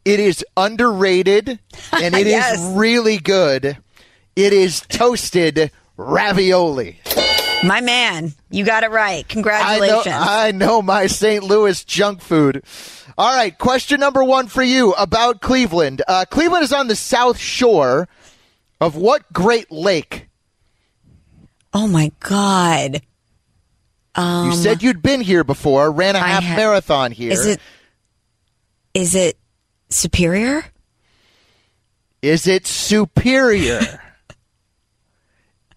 It 0.04 0.20
is 0.20 0.44
underrated 0.56 1.48
and 1.92 2.14
it 2.14 2.26
is 2.28 2.32
Yes. 2.32 2.72
really 2.76 3.18
good. 3.18 3.76
It 4.36 4.52
is 4.52 4.82
toasted 4.88 5.72
ravioli. 6.00 6.98
My 7.62 7.80
man, 7.80 8.32
you 8.50 8.64
got 8.64 8.84
it 8.84 8.90
right. 8.90 9.16
I 9.16 9.18
know, 9.18 9.24
Congratulations. 9.28 10.06
I 10.06 10.52
know 10.52 10.80
my 10.80 11.06
St. 11.06 11.42
Louis 11.44 11.84
junk 11.84 12.22
food. 12.22 12.62
All 13.18 13.34
right, 13.34 13.56
question 13.56 14.00
number 14.00 14.24
one 14.24 14.46
for 14.46 14.62
you 14.62 14.92
about 14.92 15.40
Cleveland. 15.42 16.00
Uh, 16.08 16.24
Cleveland 16.30 16.64
is 16.64 16.72
on 16.72 16.88
the 16.88 16.96
south 16.96 17.38
shore 17.38 18.08
of 18.80 18.96
what 18.96 19.30
Great 19.32 19.70
Lake? 19.70 20.28
oh 21.72 21.86
my 21.86 22.10
God. 22.20 23.02
Um, 24.16 24.50
you 24.50 24.56
said 24.56 24.82
you'd 24.82 25.02
been 25.02 25.20
here 25.20 25.44
before, 25.44 25.90
ran 25.92 26.16
a 26.16 26.18
half 26.18 26.42
ha- 26.42 26.56
marathon 26.56 27.12
here. 27.12 27.30
Is 27.30 27.46
it? 27.46 27.60
Is 28.92 29.14
it 29.14 29.38
Superior? 29.90 30.64
Is 32.22 32.46
it 32.46 32.66
superior? 32.66 33.80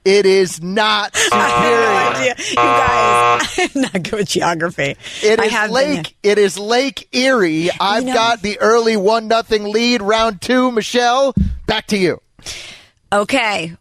it 0.05 0.25
is 0.25 0.61
not 0.61 1.15
superior. 1.15 2.35
You 2.49 2.55
guys, 2.55 3.59
I'm 3.75 3.81
not 3.81 3.93
good 4.03 4.13
with 4.13 4.27
geography. 4.29 4.95
It 5.23 5.39
I 5.39 5.45
is 5.45 5.51
have 5.51 5.69
been 5.69 5.95
Lake. 5.95 6.15
It 6.23 6.37
is 6.37 6.57
Lake 6.57 7.07
Erie. 7.13 7.69
I've 7.79 8.03
know- 8.05 8.13
got 8.13 8.41
the 8.41 8.59
early 8.59 8.97
one 8.97 9.27
nothing 9.27 9.65
lead. 9.65 10.01
Round 10.01 10.41
two. 10.41 10.71
Michelle, 10.71 11.33
back 11.65 11.87
to 11.87 11.97
you. 11.97 12.21
Okay. 13.11 13.75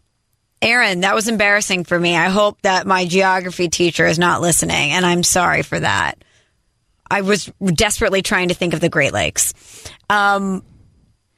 Aaron, 0.61 1.01
that 1.01 1.13
was 1.13 1.27
embarrassing 1.27 1.83
for 1.83 1.99
me. 1.99 2.15
I 2.15 2.29
hope 2.29 2.61
that 2.61 2.87
my 2.87 3.05
geography 3.05 3.67
teacher 3.67 4.05
is 4.05 4.17
not 4.17 4.39
listening, 4.39 4.91
and 4.91 5.05
I'm 5.05 5.21
sorry 5.23 5.61
for 5.61 5.77
that. 5.79 6.23
I 7.11 7.19
was 7.21 7.51
desperately 7.65 8.21
trying 8.21 8.47
to 8.47 8.53
think 8.53 8.73
of 8.73 8.79
the 8.79 8.87
Great 8.87 9.11
Lakes. 9.11 9.53
Um, 10.09 10.63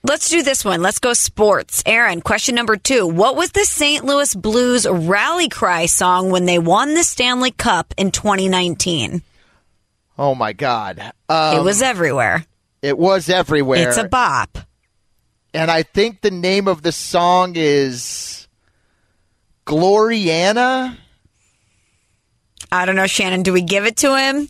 let's 0.07 0.29
do 0.29 0.41
this 0.43 0.63
one. 0.65 0.81
Let's 0.81 0.99
go 0.99 1.13
sports. 1.13 1.83
Aaron, 1.85 2.21
question 2.21 2.55
number 2.55 2.75
two. 2.77 3.07
What 3.07 3.35
was 3.35 3.51
the 3.51 3.65
St. 3.65 4.03
Louis 4.05 4.33
Blues 4.35 4.87
rally 4.87 5.49
cry 5.49 5.85
song 5.85 6.29
when 6.31 6.45
they 6.45 6.59
won 6.59 6.93
the 6.93 7.03
Stanley 7.03 7.51
Cup 7.51 7.93
in 7.97 8.11
2019? 8.11 9.21
Oh 10.17 10.33
my 10.35 10.53
God! 10.53 11.11
Um, 11.27 11.57
it 11.57 11.63
was 11.63 11.81
everywhere. 11.81 12.45
It 12.81 12.97
was 12.97 13.29
everywhere. 13.29 13.87
It's 13.89 13.97
a 13.97 14.07
bop. 14.07 14.57
and 15.53 15.69
I 15.69 15.83
think 15.83 16.21
the 16.21 16.31
name 16.31 16.67
of 16.67 16.81
the 16.83 16.91
song 16.91 17.53
is 17.55 18.47
Gloriana. 19.65 20.97
I 22.71 22.85
don't 22.85 22.95
know, 22.95 23.07
Shannon. 23.07 23.43
Do 23.43 23.53
we 23.53 23.61
give 23.61 23.85
it 23.85 23.97
to 23.97 24.17
him? 24.17 24.49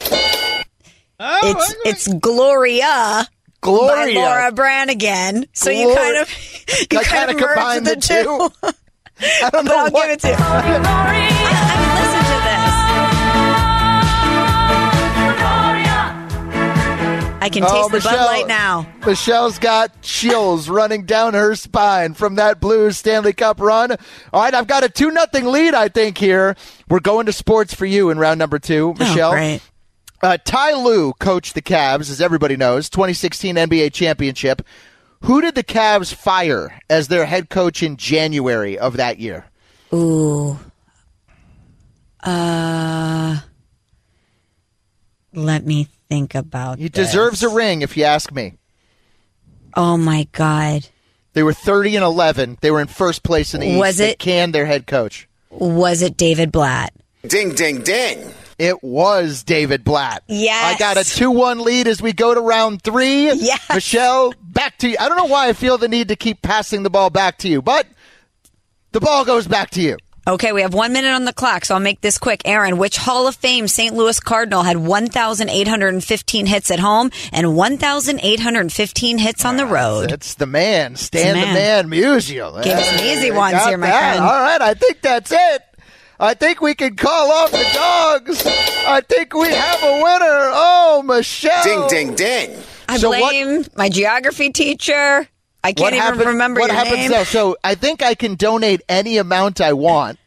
it's 0.00 1.74
it's 1.84 2.08
Gloria. 2.08 3.28
Gloria. 3.66 4.14
by 4.14 4.20
Laura 4.20 4.52
Branigan. 4.52 5.46
So 5.52 5.70
you 5.70 5.94
kind 5.94 6.16
of 6.18 6.30
you 6.90 6.98
I 6.98 7.04
kind 7.04 7.30
kinda 7.30 7.44
of 7.44 7.56
merged 7.56 7.84
the, 7.84 7.94
the 7.94 8.00
two. 8.00 8.68
I 9.18 9.50
don't 9.50 9.64
but 9.64 9.64
know 9.64 9.78
I'll 9.86 9.90
what. 9.90 10.02
give 10.06 10.10
it 10.12 10.20
to 10.20 10.28
you. 10.28 10.34
I, 10.38 10.40
I 10.40 11.12
mean, 11.12 11.96
listen 11.96 12.24
to 12.24 12.38
this. 12.44 12.76
I 17.38 17.48
can 17.48 17.62
oh, 17.64 17.66
taste 17.68 18.06
Oh, 18.06 18.10
the 18.10 18.16
Bud 18.16 18.26
Light 18.26 18.46
now. 18.48 18.86
Michelle's 19.06 19.58
got 19.60 20.02
chills 20.02 20.68
running 20.70 21.04
down 21.04 21.34
her 21.34 21.54
spine 21.54 22.14
from 22.14 22.34
that 22.36 22.60
Blues 22.60 22.98
Stanley 22.98 23.32
Cup 23.32 23.60
run. 23.60 23.92
All 24.32 24.42
right, 24.42 24.52
I've 24.54 24.66
got 24.66 24.82
a 24.82 24.88
2 24.88 25.12
nothing 25.12 25.44
lead, 25.46 25.72
I 25.74 25.88
think, 25.88 26.18
here. 26.18 26.56
We're 26.88 26.98
going 27.00 27.26
to 27.26 27.32
sports 27.32 27.72
for 27.72 27.86
you 27.86 28.10
in 28.10 28.18
round 28.18 28.38
number 28.40 28.58
two, 28.58 28.94
oh, 28.96 28.98
Michelle. 28.98 29.28
Oh, 29.30 29.34
great. 29.34 29.60
Uh, 30.22 30.38
Ty 30.44 30.72
Lue 30.74 31.12
coached 31.14 31.54
the 31.54 31.62
Cavs, 31.62 32.10
as 32.10 32.20
everybody 32.20 32.56
knows, 32.56 32.88
2016 32.90 33.56
NBA 33.56 33.92
championship. 33.92 34.62
Who 35.22 35.40
did 35.40 35.54
the 35.54 35.64
Cavs 35.64 36.14
fire 36.14 36.78
as 36.88 37.08
their 37.08 37.26
head 37.26 37.48
coach 37.50 37.82
in 37.82 37.96
January 37.96 38.78
of 38.78 38.96
that 38.96 39.18
year? 39.18 39.46
Ooh. 39.92 40.58
Uh, 42.22 43.38
let 45.32 45.64
me 45.64 45.88
think 46.08 46.34
about. 46.34 46.78
He 46.78 46.88
this. 46.88 47.06
deserves 47.08 47.42
a 47.42 47.48
ring, 47.48 47.82
if 47.82 47.96
you 47.96 48.04
ask 48.04 48.32
me. 48.32 48.54
Oh 49.74 49.96
my 49.96 50.26
god. 50.32 50.88
They 51.34 51.42
were 51.42 51.52
30 51.52 51.96
and 51.96 52.04
11. 52.04 52.58
They 52.62 52.70
were 52.70 52.80
in 52.80 52.86
first 52.86 53.22
place 53.22 53.52
in 53.52 53.60
the 53.60 53.68
East. 53.68 53.78
Was 53.78 53.96
They 53.98 54.10
it- 54.12 54.18
canned 54.18 54.54
their 54.54 54.66
head 54.66 54.86
coach. 54.86 55.28
Was 55.50 56.02
it 56.02 56.16
David 56.16 56.50
Blatt? 56.50 56.92
Ding, 57.26 57.54
ding, 57.54 57.82
ding. 57.82 58.32
It 58.58 58.82
was 58.82 59.42
David 59.42 59.84
Blatt. 59.84 60.22
Yes. 60.28 60.74
I 60.74 60.78
got 60.78 60.96
a 60.96 61.04
2 61.04 61.30
1 61.30 61.60
lead 61.60 61.88
as 61.88 62.00
we 62.00 62.12
go 62.12 62.34
to 62.34 62.40
round 62.40 62.82
three. 62.82 63.32
Yes. 63.32 63.62
Michelle, 63.72 64.32
back 64.42 64.78
to 64.78 64.88
you. 64.88 64.96
I 64.98 65.08
don't 65.08 65.18
know 65.18 65.26
why 65.26 65.48
I 65.48 65.52
feel 65.52 65.76
the 65.76 65.88
need 65.88 66.08
to 66.08 66.16
keep 66.16 66.40
passing 66.42 66.82
the 66.82 66.90
ball 66.90 67.10
back 67.10 67.38
to 67.38 67.48
you, 67.48 67.60
but 67.60 67.86
the 68.92 69.00
ball 69.00 69.24
goes 69.24 69.46
back 69.46 69.70
to 69.70 69.82
you. 69.82 69.98
Okay, 70.28 70.50
we 70.50 70.62
have 70.62 70.74
one 70.74 70.92
minute 70.92 71.12
on 71.12 71.24
the 71.24 71.32
clock, 71.32 71.64
so 71.64 71.74
I'll 71.74 71.80
make 71.80 72.00
this 72.00 72.18
quick. 72.18 72.42
Aaron, 72.44 72.78
which 72.78 72.96
Hall 72.96 73.28
of 73.28 73.36
Fame 73.36 73.68
St. 73.68 73.94
Louis 73.94 74.18
Cardinal 74.18 74.64
had 74.64 74.76
1,815 74.78 76.46
hits 76.46 76.70
at 76.72 76.80
home 76.80 77.12
and 77.30 77.54
1,815 77.54 79.18
hits 79.18 79.44
on 79.44 79.56
the 79.56 79.66
road? 79.66 80.10
That's 80.10 80.34
the 80.34 80.46
man. 80.46 80.96
Stan 80.96 81.34
the 81.34 81.46
man, 81.46 81.88
Musial. 81.88 82.60
Give 82.64 82.76
us 82.76 82.88
some 82.88 83.06
easy 83.06 83.30
ones 83.30 83.62
here, 83.66 83.78
my 83.78 83.86
that. 83.86 84.16
friend. 84.16 84.24
All 84.24 84.40
right, 84.40 84.60
I 84.60 84.74
think 84.74 85.00
that's 85.00 85.30
it. 85.30 85.62
I 86.18 86.34
think 86.34 86.60
we 86.60 86.74
can 86.74 86.96
call 86.96 87.30
off 87.30 87.50
the 87.50 87.68
dogs. 87.74 88.46
I 88.86 89.02
think 89.06 89.34
we 89.34 89.48
have 89.48 89.82
a 89.82 89.92
winner. 89.96 90.50
Oh, 90.54 91.02
Michelle. 91.04 91.88
Ding, 91.88 92.14
ding, 92.14 92.14
ding. 92.14 92.58
I 92.88 92.98
So 92.98 93.10
what- 93.10 93.76
my 93.76 93.88
geography 93.88 94.50
teacher. 94.50 95.28
I 95.64 95.72
can't 95.72 95.80
what 95.80 95.94
even 95.94 96.04
happens, 96.06 96.26
remember 96.26 96.60
what 96.60 96.70
your 96.70 96.76
happens 96.78 96.98
name. 96.98 97.10
now? 97.10 97.24
So 97.24 97.56
I 97.64 97.74
think 97.74 98.00
I 98.00 98.14
can 98.14 98.36
donate 98.36 98.82
any 98.88 99.18
amount 99.18 99.60
I 99.60 99.72
want. 99.72 100.18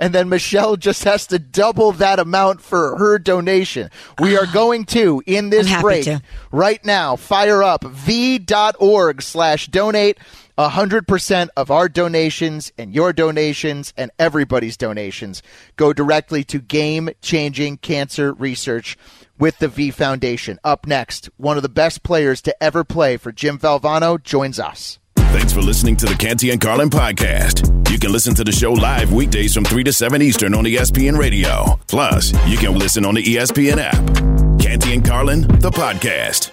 And 0.00 0.14
then 0.14 0.28
Michelle 0.28 0.76
just 0.76 1.04
has 1.04 1.26
to 1.28 1.38
double 1.38 1.92
that 1.92 2.18
amount 2.18 2.60
for 2.60 2.96
her 2.98 3.18
donation. 3.18 3.90
We 4.20 4.36
are 4.36 4.46
ah. 4.46 4.52
going 4.52 4.84
to, 4.86 5.22
in 5.26 5.50
this 5.50 5.72
break, 5.80 6.04
to. 6.04 6.22
right 6.52 6.84
now, 6.84 7.16
fire 7.16 7.62
up 7.62 7.84
v.org 7.84 9.22
slash 9.22 9.66
donate. 9.68 10.18
100% 10.58 11.48
of 11.56 11.70
our 11.70 11.88
donations 11.88 12.72
and 12.76 12.92
your 12.92 13.12
donations 13.12 13.94
and 13.96 14.10
everybody's 14.18 14.76
donations 14.76 15.42
go 15.76 15.92
directly 15.92 16.42
to 16.44 16.58
game 16.60 17.10
changing 17.22 17.76
cancer 17.78 18.32
research 18.32 18.98
with 19.38 19.58
the 19.58 19.68
V 19.68 19.90
Foundation. 19.90 20.58
Up 20.64 20.86
next, 20.86 21.30
one 21.36 21.56
of 21.56 21.62
the 21.62 21.68
best 21.68 22.02
players 22.02 22.42
to 22.42 22.62
ever 22.62 22.82
play 22.82 23.16
for 23.16 23.30
Jim 23.30 23.58
Valvano 23.58 24.20
joins 24.22 24.58
us. 24.58 24.98
Thanks 25.16 25.52
for 25.52 25.60
listening 25.60 25.96
to 25.98 26.06
the 26.06 26.14
Canty 26.14 26.50
and 26.50 26.60
Carlin 26.60 26.90
podcast. 26.90 27.90
You 27.90 27.98
can 27.98 28.12
listen 28.12 28.34
to 28.34 28.44
the 28.44 28.52
show 28.52 28.72
live 28.72 29.12
weekdays 29.12 29.54
from 29.54 29.64
3 29.64 29.84
to 29.84 29.92
7 29.92 30.20
Eastern 30.22 30.54
on 30.54 30.64
ESPN 30.64 31.18
Radio. 31.18 31.78
Plus, 31.86 32.32
you 32.48 32.56
can 32.56 32.78
listen 32.78 33.04
on 33.04 33.14
the 33.14 33.22
ESPN 33.22 33.76
app. 33.78 34.60
Canty 34.60 34.94
and 34.94 35.04
Carlin, 35.04 35.42
the 35.42 35.70
podcast. 35.70 36.50